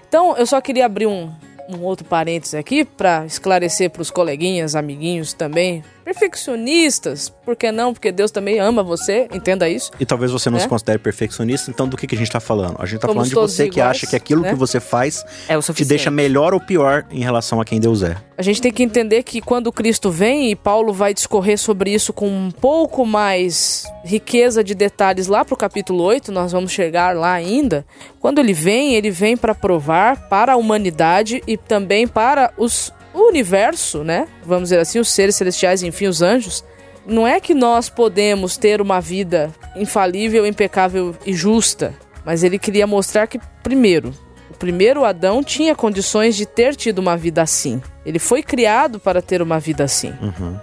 Então, 0.08 0.36
eu 0.36 0.46
só 0.46 0.60
queria 0.60 0.86
abrir 0.86 1.08
um, 1.08 1.32
um 1.70 1.82
outro 1.84 2.06
parênteses 2.06 2.56
aqui 2.56 2.84
para 2.84 3.26
esclarecer 3.26 3.90
para 3.90 4.02
os 4.02 4.12
coleguinhas, 4.12 4.76
amiguinhos 4.76 5.34
também, 5.34 5.84
perfeccionistas, 6.04 7.30
por 7.30 7.56
que 7.56 7.72
não? 7.72 7.94
Porque 7.94 8.12
Deus 8.12 8.32
também 8.32 8.60
ama 8.60 8.84
você, 8.84 9.28
entenda 9.34 9.70
isso. 9.70 9.92
E 10.00 10.06
talvez 10.06 10.32
você 10.32 10.50
não 10.50 10.58
né? 10.58 10.64
se 10.64 10.70
considere 10.70 11.00
perfeccionista, 11.00 11.70
então 11.72 11.88
do 11.88 11.98
que, 11.98 12.08
que 12.08 12.16
a 12.16 12.18
gente 12.18 12.28
está 12.28 12.40
falando? 12.40 12.76
A 12.80 12.86
gente 12.86 12.96
está 12.96 13.08
falando 13.08 13.28
de 13.28 13.36
você 13.36 13.66
iguais, 13.66 13.74
que 13.74 13.82
acha 13.82 14.08
que 14.08 14.16
aquilo 14.16 14.42
né? 14.42 14.50
que 14.50 14.56
você 14.56 14.80
faz 14.80 15.24
é 15.48 15.58
te 15.60 15.86
deixa 15.86 16.12
melhor 16.12 16.54
ou 16.54 16.60
pior 16.60 17.06
em 17.12 17.22
relação 17.22 17.62
a 17.62 17.66
quem 17.66 17.80
Deus 17.80 18.04
é. 18.04 18.16
A 18.38 18.42
gente 18.42 18.62
tem 18.62 18.72
que 18.72 18.84
entender 18.84 19.24
que 19.24 19.40
quando 19.40 19.72
Cristo 19.72 20.10
vem, 20.10 20.52
e 20.52 20.56
Paulo 20.56 20.92
vai 20.94 21.14
discorrer 21.14 21.58
sobre 21.58 21.94
isso 21.94 22.12
com 22.12 22.28
um 22.28 22.52
pouco 22.52 23.06
mais 23.06 23.86
riqueza 24.04 24.64
de 24.64 24.74
detalhes 24.74 25.28
lá 25.28 25.46
pro 25.46 25.56
capítulo 25.56 26.04
8, 26.04 26.32
nós 26.32 26.52
vamos 26.52 26.72
chegar 26.72 27.16
lá 27.16 27.34
ainda. 27.34 27.86
Quando 28.20 28.40
ele 28.40 28.54
vem, 28.54 28.96
ele 28.96 29.12
vem 29.12 29.38
para 29.38 29.54
provar 29.54 30.28
para 30.28 30.54
a 30.54 30.56
humanidade 30.56 31.44
e 31.46 31.56
também 31.56 32.08
para 32.08 32.52
os 32.58 32.92
o 33.14 33.28
universo, 33.28 34.04
né? 34.04 34.28
Vamos 34.46 34.70
dizer 34.70 34.80
assim, 34.80 35.00
os 35.00 35.10
seres 35.10 35.36
celestiais, 35.36 35.84
enfim, 35.84 36.08
os 36.08 36.22
anjos. 36.22 36.64
Não 37.06 37.28
é 37.28 37.40
que 37.40 37.54
nós 37.54 37.90
podemos 37.90 38.58
ter 38.58 38.82
uma 38.82 39.00
vida 39.00 39.52
infalível, 39.76 40.46
impecável 40.46 41.16
e 41.26 41.34
justa, 41.34 41.94
mas 42.24 42.44
ele 42.44 42.60
queria 42.60 42.86
mostrar 42.86 43.28
que, 43.28 43.40
primeiro, 43.64 44.14
o 44.50 44.54
primeiro 44.54 45.04
Adão 45.04 45.44
tinha 45.44 45.76
condições 45.76 46.36
de 46.36 46.46
ter 46.46 46.76
tido 46.76 47.00
uma 47.00 47.18
vida 47.18 47.42
assim. 47.42 47.82
Ele 48.06 48.20
foi 48.20 48.44
criado 48.44 49.00
para 49.00 49.22
ter 49.22 49.42
uma 49.42 49.60
vida 49.60 49.84
assim. 49.84 50.14
Uhum. 50.22 50.60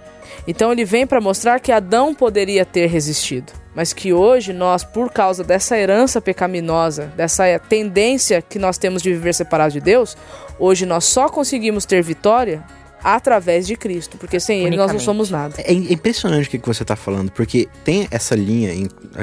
Então 0.47 0.71
ele 0.71 0.85
vem 0.85 1.05
para 1.05 1.19
mostrar 1.19 1.59
que 1.59 1.71
Adão 1.71 2.13
poderia 2.13 2.65
ter 2.65 2.87
resistido, 2.87 3.51
mas 3.79 3.93
que 3.93 4.11
hoje 4.11 4.51
nós, 4.51 4.83
por 4.83 5.09
causa 5.09 5.41
dessa 5.41 5.77
herança 5.77 6.19
pecaminosa, 6.19 7.05
dessa 7.15 7.45
tendência 7.69 8.41
que 8.41 8.59
nós 8.59 8.77
temos 8.77 9.01
de 9.01 9.13
viver 9.13 9.33
separados 9.33 9.71
de 9.71 9.79
Deus, 9.79 10.17
hoje 10.59 10.85
nós 10.85 11.05
só 11.05 11.29
conseguimos 11.29 11.85
ter 11.85 12.03
vitória 12.03 12.61
através 13.03 13.65
de 13.65 13.75
Cristo, 13.75 14.17
porque 14.17 14.39
sem 14.39 14.65
ele 14.65 14.77
nós 14.77 14.91
não 14.91 14.99
somos 14.99 15.29
nada. 15.29 15.55
É, 15.59 15.71
impressionante 15.71 16.47
o 16.47 16.51
que 16.51 16.67
você 16.67 16.83
está 16.83 16.95
falando, 16.95 17.31
porque 17.31 17.67
tem 17.83 18.07
essa 18.11 18.35
linha, 18.35 18.73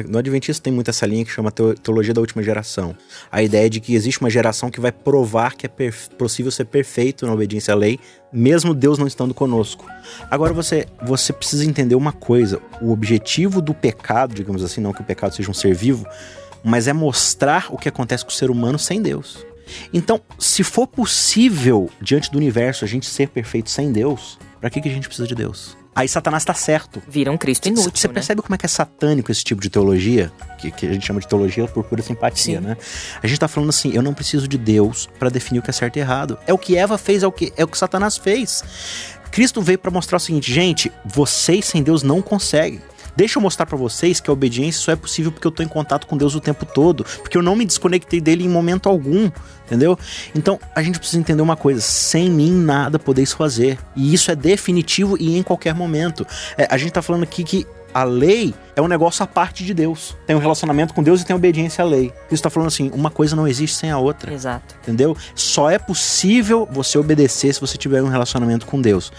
no 0.09 0.19
Adventista 0.19 0.63
tem 0.63 0.73
muito 0.73 0.91
essa 0.91 1.07
linha 1.07 1.25
que 1.25 1.31
chama 1.31 1.51
teologia 1.51 2.15
da 2.15 2.21
última 2.21 2.43
geração. 2.43 2.97
A 3.31 3.43
ideia 3.43 3.69
de 3.69 3.81
que 3.81 3.95
existe 3.95 4.21
uma 4.21 4.31
geração 4.31 4.71
que 4.71 4.81
vai 4.81 4.93
provar 4.93 5.55
que 5.55 5.67
é 5.67 5.71
possível 6.19 6.51
ser 6.51 6.65
perfeito 6.67 7.27
na 7.27 7.33
obediência 7.33 7.73
à 7.73 7.77
lei, 7.77 7.99
mesmo 8.33 8.75
Deus 8.75 8.99
não 8.99 9.07
estando 9.07 9.33
conosco. 9.33 9.87
Agora 10.31 10.53
você, 10.53 10.87
você 11.03 11.33
precisa 11.33 11.65
entender 11.65 11.95
uma 11.95 12.13
coisa, 12.13 12.61
o 12.81 12.93
objetivo 12.93 13.61
do 13.61 13.75
pecado, 13.75 14.35
digamos 14.35 14.63
assim, 14.63 14.81
não 14.81 14.93
que 14.93 15.01
o 15.01 15.05
pecado 15.05 15.35
seja 15.35 15.51
um 15.51 15.55
ser 15.55 15.75
vivo, 15.75 16.07
mas 16.63 16.89
é 16.89 16.93
mostrar 16.93 17.67
o 17.71 17.79
que 17.79 17.89
acontece 17.89 18.25
com 18.25 18.31
o 18.31 18.35
ser 18.35 18.51
humano 18.51 18.79
sem 18.79 19.01
Deus. 19.01 19.47
Então, 19.93 20.21
se 20.39 20.63
for 20.63 20.87
possível, 20.87 21.91
diante 22.01 22.31
do 22.31 22.39
universo, 22.39 22.85
a 22.85 22.89
gente 22.89 23.07
ser 23.07 23.29
perfeito 23.29 23.71
sem 23.71 23.93
Deus, 23.93 24.39
para 24.61 24.71
que, 24.71 24.81
que 24.81 24.89
a 24.89 24.93
gente 24.93 25.07
precisa 25.07 25.27
de 25.27 25.35
Deus? 25.35 25.77
Aí 25.97 26.07
Satanás 26.07 26.43
está 26.43 26.53
certo. 26.53 27.03
Vira 27.09 27.33
um 27.33 27.39
Cristo 27.39 27.69
inútil. 27.69 27.91
Você 27.95 28.07
né? 28.07 28.13
percebe 28.13 28.43
como 28.43 28.55
é 28.55 28.59
que 28.59 28.67
é 28.67 28.69
satânico 28.69 29.33
esse 29.33 29.43
tipo 29.43 29.63
de 29.63 29.71
teologia? 29.71 30.31
Que, 30.59 30.71
que 30.71 30.87
a 30.87 30.93
gente 30.93 31.07
chama 31.07 31.21
de 31.21 31.27
teologia 31.27 31.67
por 31.67 31.85
pura 31.85 32.03
simpatia, 32.03 32.59
Sim. 32.59 32.67
né? 32.67 32.77
A 33.23 33.27
gente 33.27 33.37
está 33.37 33.49
falando 33.49 33.71
assim: 33.71 33.93
eu 33.95 34.03
não 34.03 34.13
preciso 34.13 34.47
de 34.47 34.59
Deus 34.59 35.09
para 35.19 35.31
definir 35.31 35.61
o 35.61 35.63
que 35.63 35.71
é 35.71 35.73
certo 35.73 35.97
e 35.97 36.01
errado. 36.01 36.39
É 36.47 36.53
o 36.53 36.59
que 36.59 36.77
Eva 36.77 36.99
fez, 36.99 37.23
é 37.23 37.27
o 37.27 37.33
que, 37.33 37.51
é 37.57 37.65
o 37.65 37.67
que 37.67 37.79
Satanás 37.79 38.19
fez. 38.19 38.63
Cristo 39.31 39.63
veio 39.63 39.79
para 39.79 39.91
mostrar 39.91 40.19
o 40.19 40.21
seguinte, 40.21 40.53
gente, 40.53 40.93
vocês 41.03 41.65
sem 41.65 41.83
Deus 41.83 42.03
não 42.03 42.21
conseguem. 42.21 42.83
Deixa 43.17 43.39
eu 43.39 43.43
mostrar 43.43 43.67
para 43.67 43.77
vocês 43.77 44.21
que 44.21 44.29
a 44.29 44.33
obediência 44.33 44.81
só 44.81 44.93
é 44.93 44.97
possível 44.97 45.33
porque 45.33 45.47
eu 45.47 45.51
tô 45.51 45.63
em 45.63 45.69
contato 45.69 46.07
com 46.07 46.17
Deus 46.17 46.35
o 46.35 46.41
tempo 46.41 46.67
todo, 46.67 47.05
porque 47.23 47.37
eu 47.37 47.43
não 47.43 47.57
me 47.57 47.65
desconectei 47.65 48.21
dele 48.21 48.45
em 48.45 48.49
momento 48.49 48.89
algum, 48.89 49.31
entendeu? 49.65 49.99
Então, 50.35 50.61
a 50.75 50.83
gente 50.83 50.99
precisa 50.99 51.19
entender 51.19 51.43
uma 51.43 51.57
coisa, 51.57 51.81
sem 51.81 52.31
mim 52.31 52.53
nada 52.53 52.99
podeis 52.99 53.33
fazer. 53.33 53.79
E 53.97 54.13
isso 54.13 54.31
é 54.31 54.37
definitivo 54.37 55.17
e 55.19 55.37
em 55.37 55.43
qualquer 55.43 55.75
momento. 55.75 56.27
É, 56.59 56.69
a 56.71 56.77
gente 56.77 56.93
tá 56.93 57.01
falando 57.01 57.23
aqui 57.23 57.43
que 57.43 57.67
a 57.95 58.05
lei 58.05 58.55
é 58.75 58.83
um 58.83 58.89
negócio 58.89 59.23
à 59.23 59.27
parte 59.27 59.65
de 59.65 59.73
Deus. 59.73 60.15
Tem 60.27 60.37
um 60.37 60.39
relacionamento 60.39 60.93
com 60.93 61.03
Deus 61.03 61.23
e 61.23 61.25
tem 61.25 61.35
obediência 61.35 61.83
à 61.83 61.89
lei. 61.89 62.13
Isso 62.27 62.35
está 62.35 62.51
falando 62.51 62.69
assim, 62.69 62.91
uma 62.93 63.11
coisa 63.11 63.35
não 63.35 63.49
existe 63.49 63.75
sem 63.75 63.91
a 63.91 63.99
outra. 63.99 64.35
Exato. 64.35 64.75
Entendeu? 64.83 65.17
Só 65.35 65.71
é 65.71 65.79
possível 65.79 66.69
você 66.71 66.99
obedecer 66.99 67.55
se 67.55 67.61
você 67.61 67.79
tiver 67.79 68.03
um 68.03 68.09
relacionamento 68.09 68.67
com 68.67 68.83
Deus. 68.83 69.11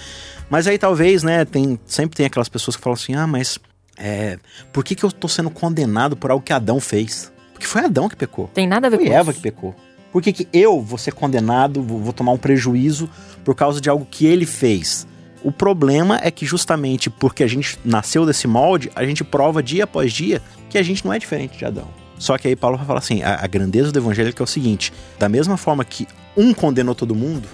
Mas 0.47 0.67
aí 0.67 0.77
talvez, 0.77 1.23
né, 1.23 1.43
tem, 1.43 1.79
sempre 1.87 2.15
tem 2.15 2.27
aquelas 2.27 2.49
pessoas 2.49 2.77
que 2.77 2.83
falam 2.83 2.93
assim: 2.93 3.15
"Ah, 3.15 3.25
mas 3.25 3.57
é, 3.97 4.37
por 4.71 4.83
que, 4.83 4.95
que 4.95 5.03
eu 5.03 5.09
estou 5.09 5.29
sendo 5.29 5.49
condenado 5.49 6.15
por 6.15 6.31
algo 6.31 6.43
que 6.43 6.53
Adão 6.53 6.79
fez? 6.79 7.31
Porque 7.53 7.65
foi 7.65 7.81
Adão 7.81 8.07
que 8.07 8.15
pecou. 8.15 8.47
Tem 8.53 8.67
nada 8.67 8.87
a 8.87 8.89
ver 8.89 8.97
foi 8.97 9.07
com 9.07 9.13
Eva 9.13 9.31
isso. 9.31 9.39
que 9.39 9.43
pecou. 9.43 9.75
Por 10.11 10.21
que, 10.21 10.31
que 10.31 10.47
eu 10.53 10.81
vou 10.81 10.97
ser 10.97 11.13
condenado, 11.13 11.81
vou, 11.81 11.99
vou 11.99 12.13
tomar 12.13 12.31
um 12.31 12.37
prejuízo 12.37 13.09
por 13.43 13.55
causa 13.55 13.81
de 13.81 13.89
algo 13.89 14.07
que 14.09 14.25
ele 14.25 14.45
fez? 14.45 15.07
O 15.43 15.51
problema 15.51 16.19
é 16.23 16.31
que 16.31 16.45
justamente 16.45 17.09
porque 17.09 17.43
a 17.43 17.47
gente 17.47 17.79
nasceu 17.83 18.25
desse 18.25 18.47
molde, 18.47 18.91
a 18.95 19.05
gente 19.05 19.23
prova 19.23 19.61
dia 19.61 19.83
após 19.83 20.11
dia 20.11 20.41
que 20.69 20.77
a 20.77 20.83
gente 20.83 21.05
não 21.05 21.13
é 21.13 21.19
diferente 21.19 21.57
de 21.57 21.65
Adão. 21.65 21.87
Só 22.17 22.37
que 22.37 22.47
aí 22.47 22.55
Paulo 22.55 22.77
vai 22.77 22.85
falar 22.85 22.99
assim: 22.99 23.21
a, 23.21 23.43
a 23.43 23.47
grandeza 23.47 23.91
do 23.91 23.99
evangelho 23.99 24.29
é, 24.29 24.33
é 24.39 24.43
o 24.43 24.47
seguinte: 24.47 24.91
da 25.19 25.29
mesma 25.29 25.57
forma 25.57 25.85
que 25.85 26.07
um 26.35 26.53
condenou 26.53 26.95
todo 26.95 27.13
mundo, 27.15 27.47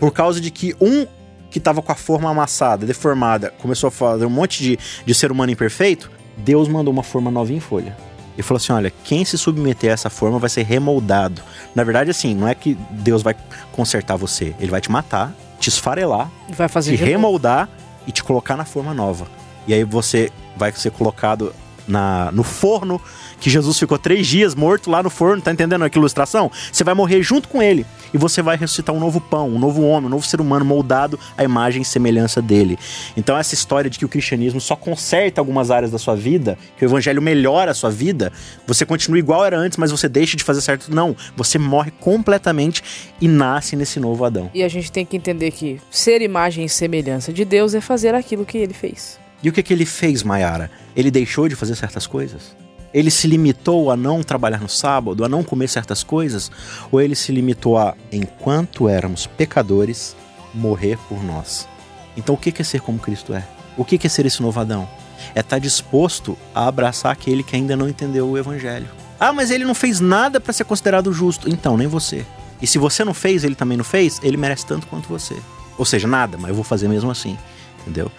por 0.00 0.12
causa 0.12 0.40
de 0.40 0.50
que 0.50 0.74
um 0.80 1.06
que 1.50 1.58
estava 1.58 1.80
com 1.82 1.92
a 1.92 1.94
forma 1.94 2.30
amassada, 2.30 2.86
deformada, 2.86 3.52
começou 3.58 3.88
a 3.88 3.90
fazer 3.90 4.26
um 4.26 4.30
monte 4.30 4.62
de, 4.62 4.78
de 5.04 5.14
ser 5.14 5.32
humano 5.32 5.52
imperfeito, 5.52 6.10
Deus 6.36 6.68
mandou 6.68 6.92
uma 6.92 7.02
forma 7.02 7.30
nova 7.30 7.52
em 7.52 7.60
folha. 7.60 7.96
E 8.36 8.42
falou 8.42 8.58
assim: 8.58 8.72
olha, 8.72 8.92
quem 9.02 9.24
se 9.24 9.36
submeter 9.36 9.90
a 9.90 9.94
essa 9.94 10.08
forma 10.08 10.38
vai 10.38 10.48
ser 10.48 10.62
remoldado. 10.62 11.42
Na 11.74 11.82
verdade, 11.82 12.10
assim, 12.10 12.34
não 12.34 12.46
é 12.46 12.54
que 12.54 12.78
Deus 12.90 13.22
vai 13.22 13.34
consertar 13.72 14.16
você, 14.16 14.54
ele 14.60 14.70
vai 14.70 14.80
te 14.80 14.90
matar, 14.90 15.34
te 15.58 15.68
esfarelar, 15.68 16.30
vai 16.50 16.68
fazer 16.68 16.96
te 16.96 17.02
remoldar 17.02 17.68
e 18.06 18.12
te 18.12 18.22
colocar 18.22 18.56
na 18.56 18.64
forma 18.64 18.94
nova. 18.94 19.26
E 19.66 19.74
aí 19.74 19.82
você 19.82 20.30
vai 20.56 20.72
ser 20.72 20.92
colocado 20.92 21.52
na, 21.88 22.30
no 22.32 22.42
forno 22.42 23.00
que 23.40 23.48
Jesus 23.48 23.78
ficou 23.78 23.98
três 23.98 24.26
dias 24.26 24.54
morto 24.54 24.90
lá 24.90 25.02
no 25.02 25.10
forno, 25.10 25.42
tá 25.42 25.52
entendendo 25.52 25.84
aquela 25.84 26.02
ilustração? 26.02 26.50
Você 26.72 26.84
vai 26.84 26.94
morrer 26.94 27.22
junto 27.22 27.48
com 27.48 27.62
ele 27.62 27.86
e 28.12 28.18
você 28.18 28.42
vai 28.42 28.56
ressuscitar 28.56 28.94
um 28.94 29.00
novo 29.00 29.20
pão, 29.20 29.48
um 29.48 29.58
novo 29.58 29.82
homem, 29.82 30.06
um 30.06 30.10
novo 30.10 30.26
ser 30.26 30.40
humano 30.40 30.64
moldado 30.64 31.18
à 31.36 31.44
imagem 31.44 31.82
e 31.82 31.84
semelhança 31.84 32.40
dele. 32.42 32.78
Então 33.16 33.36
essa 33.36 33.54
história 33.54 33.90
de 33.90 33.98
que 33.98 34.04
o 34.04 34.08
cristianismo 34.08 34.60
só 34.60 34.76
conserta 34.76 35.40
algumas 35.40 35.70
áreas 35.70 35.90
da 35.90 35.98
sua 35.98 36.14
vida, 36.14 36.58
que 36.76 36.84
o 36.84 36.88
evangelho 36.88 37.22
melhora 37.22 37.70
a 37.70 37.74
sua 37.74 37.90
vida, 37.90 38.32
você 38.66 38.84
continua 38.84 39.18
igual 39.18 39.44
era 39.44 39.56
antes, 39.56 39.78
mas 39.78 39.90
você 39.90 40.08
deixa 40.08 40.36
de 40.36 40.44
fazer 40.44 40.60
certo. 40.60 40.94
Não, 40.94 41.16
você 41.36 41.58
morre 41.58 41.90
completamente 42.00 42.82
e 43.20 43.28
nasce 43.28 43.76
nesse 43.76 43.98
novo 44.00 44.24
Adão. 44.24 44.50
E 44.54 44.62
a 44.62 44.68
gente 44.68 44.90
tem 44.90 45.04
que 45.04 45.16
entender 45.16 45.50
que 45.50 45.80
ser 45.90 46.22
imagem 46.22 46.64
e 46.64 46.68
semelhança 46.68 47.32
de 47.32 47.44
Deus 47.44 47.74
é 47.74 47.80
fazer 47.80 48.14
aquilo 48.14 48.44
que 48.44 48.58
ele 48.58 48.74
fez. 48.74 49.18
E 49.42 49.48
o 49.48 49.52
que, 49.52 49.62
que 49.62 49.72
ele 49.72 49.86
fez, 49.86 50.22
Mayara? 50.22 50.70
Ele 50.96 51.10
deixou 51.10 51.48
de 51.48 51.54
fazer 51.54 51.76
certas 51.76 52.06
coisas? 52.06 52.56
Ele 52.92 53.10
se 53.10 53.28
limitou 53.28 53.90
a 53.90 53.96
não 53.96 54.22
trabalhar 54.22 54.60
no 54.60 54.68
sábado, 54.68 55.24
a 55.24 55.28
não 55.28 55.44
comer 55.44 55.68
certas 55.68 56.02
coisas? 56.02 56.50
Ou 56.90 57.00
ele 57.00 57.14
se 57.14 57.30
limitou 57.30 57.78
a, 57.78 57.94
enquanto 58.10 58.88
éramos 58.88 59.26
pecadores, 59.26 60.16
morrer 60.54 60.98
por 61.08 61.22
nós? 61.22 61.68
Então 62.16 62.34
o 62.34 62.38
que 62.38 62.52
é 62.60 62.64
ser 62.64 62.80
como 62.80 62.98
Cristo 62.98 63.32
é? 63.32 63.46
O 63.76 63.84
que 63.84 64.04
é 64.04 64.08
ser 64.08 64.26
esse 64.26 64.42
novo 64.42 64.58
Adão? 64.58 64.88
É 65.34 65.40
estar 65.40 65.56
tá 65.56 65.58
disposto 65.58 66.36
a 66.54 66.66
abraçar 66.66 67.12
aquele 67.12 67.42
que 67.42 67.54
ainda 67.54 67.76
não 67.76 67.88
entendeu 67.88 68.28
o 68.28 68.38
evangelho. 68.38 68.88
Ah, 69.20 69.32
mas 69.32 69.50
ele 69.50 69.64
não 69.64 69.74
fez 69.74 70.00
nada 70.00 70.40
para 70.40 70.52
ser 70.52 70.64
considerado 70.64 71.12
justo. 71.12 71.48
Então, 71.48 71.76
nem 71.76 71.86
você. 71.86 72.24
E 72.60 72.66
se 72.66 72.78
você 72.78 73.04
não 73.04 73.14
fez, 73.14 73.44
ele 73.44 73.54
também 73.54 73.76
não 73.76 73.84
fez, 73.84 74.20
ele 74.22 74.36
merece 74.36 74.66
tanto 74.66 74.86
quanto 74.86 75.08
você. 75.08 75.36
Ou 75.76 75.84
seja, 75.84 76.08
nada, 76.08 76.36
mas 76.36 76.48
eu 76.48 76.54
vou 76.54 76.64
fazer 76.64 76.88
mesmo 76.88 77.10
assim. 77.10 77.36
Entendeu? 77.80 78.10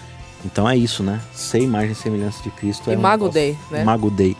Então 0.45 0.69
é 0.69 0.75
isso, 0.75 1.03
né? 1.03 1.21
Ser 1.33 1.61
imagem 1.61 1.91
e 1.91 1.95
semelhança 1.95 2.41
de 2.41 2.49
Cristo 2.51 2.89
é 2.89 2.93
Imago 2.93 3.27
um 3.27 3.29
Dei, 3.29 3.57
né? 3.69 3.81
Imago 3.81 4.09
Dei. 4.09 4.35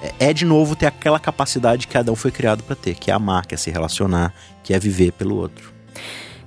É, 0.00 0.28
é 0.30 0.32
de 0.32 0.44
novo 0.44 0.76
ter 0.76 0.86
aquela 0.86 1.18
capacidade 1.18 1.86
que 1.86 1.96
Adão 1.96 2.14
foi 2.14 2.30
criado 2.30 2.62
para 2.62 2.76
ter, 2.76 2.94
que 2.94 3.10
é 3.10 3.14
amar, 3.14 3.46
que 3.46 3.54
é 3.54 3.58
se 3.58 3.70
relacionar, 3.70 4.32
que 4.62 4.72
é 4.74 4.78
viver 4.78 5.12
pelo 5.12 5.36
outro. 5.36 5.72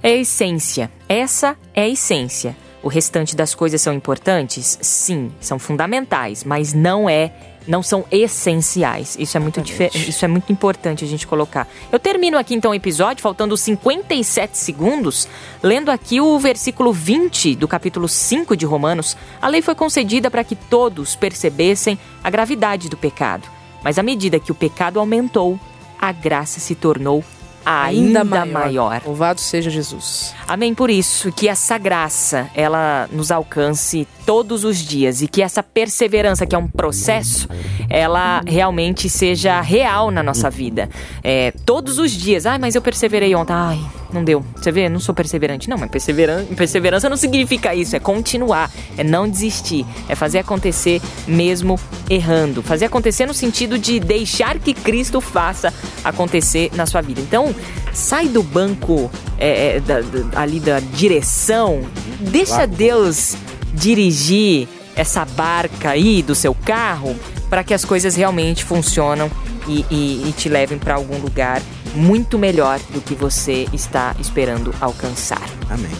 É 0.04 0.10
a 0.10 0.16
essência. 0.16 0.92
Essa 1.08 1.56
é 1.74 1.84
a 1.84 1.90
essência. 1.90 2.56
O 2.84 2.88
restante 2.88 3.36
das 3.36 3.54
coisas 3.54 3.82
são 3.82 3.94
importantes? 3.94 4.80
Sim, 4.82 5.32
são 5.40 5.60
fundamentais, 5.60 6.44
mas 6.44 6.74
não 6.74 7.08
é 7.08 7.32
não 7.68 7.84
são 7.84 8.06
essenciais. 8.12 9.16
Isso 9.20 9.38
é 9.38 9.40
muito 9.40 9.62
isso 9.62 10.26
é 10.26 10.28
muito 10.28 10.52
importante 10.52 11.04
a 11.04 11.08
gente 11.08 11.28
colocar. 11.28 11.68
Eu 11.92 12.00
termino 12.00 12.38
aqui 12.38 12.56
então 12.56 12.72
o 12.72 12.76
episódio 12.76 13.22
faltando 13.22 13.56
57 13.56 14.58
segundos, 14.58 15.28
lendo 15.62 15.90
aqui 15.90 16.20
o 16.20 16.38
versículo 16.40 16.92
20 16.92 17.56
do 17.56 17.68
capítulo 17.68 18.08
5 18.08 18.56
de 18.58 18.66
Romanos. 18.66 19.16
A 19.42 19.48
lei 19.48 19.62
foi 19.62 19.76
concedida 19.76 20.32
para 20.32 20.44
que 20.44 20.56
todos 20.56 21.16
percebessem 21.16 21.98
a 22.24 22.30
gravidade 22.30 22.90
do 22.90 22.98
pecado. 22.98 23.48
Mas 23.84 23.98
à 23.98 24.04
medida 24.04 24.40
que 24.40 24.52
o 24.52 24.56
pecado 24.56 25.00
aumentou, 25.00 25.60
a 26.00 26.12
graça 26.12 26.60
se 26.60 26.76
tornou 26.76 27.24
ainda, 27.66 28.22
ainda 28.22 28.46
maior. 28.46 28.90
maior. 28.90 29.02
Louvado 29.06 29.40
seja 29.40 29.70
Jesus. 29.70 30.34
Amém 30.48 30.74
por 30.74 30.90
isso, 30.90 31.32
que 31.32 31.48
essa 31.48 31.78
graça, 31.78 32.50
ela 32.56 33.08
nos 33.12 33.32
alcance 33.32 34.08
todos 34.26 34.64
os 34.64 34.78
dias 34.78 35.22
e 35.22 35.28
que 35.28 35.42
essa 35.42 35.64
perseverança, 35.64 36.46
que 36.46 36.56
é 36.56 36.58
um 36.58 36.68
processo, 36.68 37.48
ela 37.90 38.42
realmente 38.46 39.10
seja 39.10 39.62
real 39.62 40.12
na 40.12 40.24
nossa 40.24 40.50
vida. 40.50 40.90
É, 41.24 41.52
todos 41.66 41.98
os 41.98 42.12
dias, 42.12 42.46
ai, 42.46 42.58
mas 42.58 42.76
eu 42.76 42.82
perseverei 42.82 43.34
ontem, 43.36 43.54
ai, 43.54 43.80
não 44.14 44.24
deu. 44.24 44.44
Você 44.56 44.72
vê, 44.72 44.90
não 44.90 45.00
sou 45.00 45.14
perseverante. 45.14 45.70
Não, 45.70 45.78
mas 45.78 45.90
perseverança, 45.90 46.46
perseverança 46.56 47.10
não 47.10 47.18
significa 47.18 47.74
isso, 47.74 47.96
é 47.96 48.00
continuar, 48.00 48.72
é 48.98 49.04
não 49.04 49.30
desistir, 49.30 49.86
é 50.08 50.16
fazer 50.16 50.40
acontecer 50.40 51.02
mesmo 51.28 51.80
errando. 52.10 52.62
Fazer 52.62 52.86
acontecer 52.86 53.26
no 53.26 53.34
sentido 53.34 53.78
de 53.78 54.00
deixar 54.00 54.60
que 54.60 54.74
Cristo 54.74 55.22
faça 55.22 55.74
acontecer 56.04 56.72
na 56.76 56.86
sua 56.86 57.02
vida. 57.02 57.22
Então, 57.22 57.54
sai 57.94 58.28
do 58.28 58.44
banco 58.44 59.10
é, 59.38 59.76
é, 59.76 59.80
da, 59.80 60.02
da, 60.02 60.42
ali 60.42 60.60
da 60.60 60.80
direção, 60.80 61.82
deixa 62.20 62.66
Deus 62.66 63.36
dirigir 63.74 64.68
essa 64.96 65.26
barca 65.26 65.92
aí 65.92 66.22
do 66.22 66.36
seu 66.36 66.54
carro 66.54 67.16
para 67.50 67.64
que 67.64 67.74
as 67.74 67.84
coisas 67.84 68.16
realmente 68.16 68.64
funcionam 68.64 69.30
e, 69.68 69.86
e, 69.90 70.30
e 70.30 70.34
te 70.34 70.50
levem 70.50 70.78
para 70.78 70.96
algum 70.96 71.18
lugar 71.18 71.62
muito 71.94 72.38
melhor 72.38 72.80
do 72.90 73.02
que 73.02 73.14
você 73.14 73.68
está 73.74 74.16
esperando 74.20 74.74
alcançar. 74.80 75.48
Amém. 75.70 75.92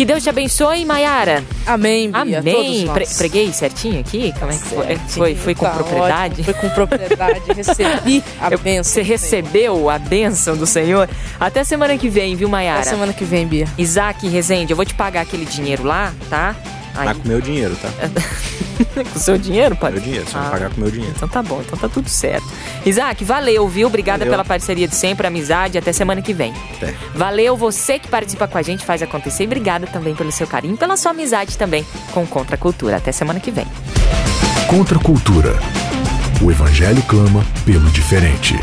Que 0.00 0.04
Deus 0.06 0.22
te 0.22 0.30
abençoe, 0.30 0.82
Mayara. 0.86 1.44
Amém, 1.66 2.10
Bia, 2.10 2.38
Amém. 2.38 2.88
Pre 2.90 3.06
preguei 3.18 3.52
certinho 3.52 4.00
aqui? 4.00 4.32
Como 4.38 4.50
é 4.50 4.56
que 4.56 4.62
foi? 4.62 4.96
Foi, 5.08 5.34
foi 5.34 5.54
com 5.54 5.66
tá 5.66 5.72
propriedade? 5.72 6.40
Ótimo. 6.40 6.44
Foi 6.44 6.54
com 6.54 6.70
propriedade. 6.70 7.40
Recebi 7.54 8.24
a 8.40 8.56
bênção. 8.56 8.94
Você 8.94 9.02
recebeu 9.02 9.90
a 9.90 9.98
bênção 9.98 10.56
do 10.56 10.64
Senhor? 10.64 11.06
Até 11.38 11.64
semana 11.64 11.98
que 11.98 12.08
vem, 12.08 12.34
viu, 12.34 12.48
Mayara? 12.48 12.80
Até 12.80 12.88
semana 12.88 13.12
que 13.12 13.24
vem, 13.24 13.46
Bia. 13.46 13.68
Isaac 13.76 14.26
Rezende, 14.26 14.72
eu 14.72 14.76
vou 14.76 14.86
te 14.86 14.94
pagar 14.94 15.20
aquele 15.20 15.44
dinheiro 15.44 15.84
lá, 15.84 16.14
tá? 16.30 16.56
Aí. 16.94 17.06
Mas 17.06 17.16
com 17.18 17.28
meu 17.28 17.40
dinheiro, 17.40 17.76
tá? 17.76 17.88
com 19.12 19.18
o 19.18 19.20
seu 19.20 19.38
dinheiro, 19.38 19.76
pai? 19.76 19.92
Meu 19.92 20.00
dinheiro, 20.00 20.26
você 20.26 20.36
ah, 20.36 20.40
vai 20.42 20.50
pagar 20.50 20.70
com 20.70 20.80
meu 20.80 20.90
dinheiro. 20.90 21.12
Então 21.16 21.28
tá 21.28 21.42
bom, 21.42 21.62
então 21.64 21.78
tá 21.78 21.88
tudo 21.88 22.08
certo. 22.08 22.46
Isaac, 22.84 23.24
valeu, 23.24 23.68
viu? 23.68 23.88
Obrigada 23.88 24.20
valeu. 24.20 24.32
pela 24.32 24.44
parceria 24.44 24.88
de 24.88 24.94
sempre, 24.94 25.26
amizade. 25.26 25.78
Até 25.78 25.92
semana 25.92 26.22
que 26.22 26.32
vem. 26.32 26.52
Até. 26.76 26.94
Valeu 27.14 27.56
você 27.56 27.98
que 27.98 28.08
participa 28.08 28.48
com 28.48 28.58
a 28.58 28.62
gente, 28.62 28.84
faz 28.84 29.02
acontecer. 29.02 29.44
E 29.44 29.46
obrigada 29.46 29.86
também 29.86 30.14
pelo 30.14 30.32
seu 30.32 30.46
carinho, 30.46 30.76
pela 30.76 30.96
sua 30.96 31.12
amizade 31.12 31.56
também 31.56 31.84
com 32.12 32.26
Contra 32.26 32.54
a 32.54 32.58
Cultura. 32.58 32.96
Até 32.96 33.12
semana 33.12 33.40
que 33.40 33.50
vem. 33.50 33.66
Contra 34.68 34.98
a 34.98 35.02
Cultura. 35.02 35.58
O 36.42 36.50
Evangelho 36.50 37.02
clama 37.02 37.44
pelo 37.64 37.88
diferente. 37.90 38.54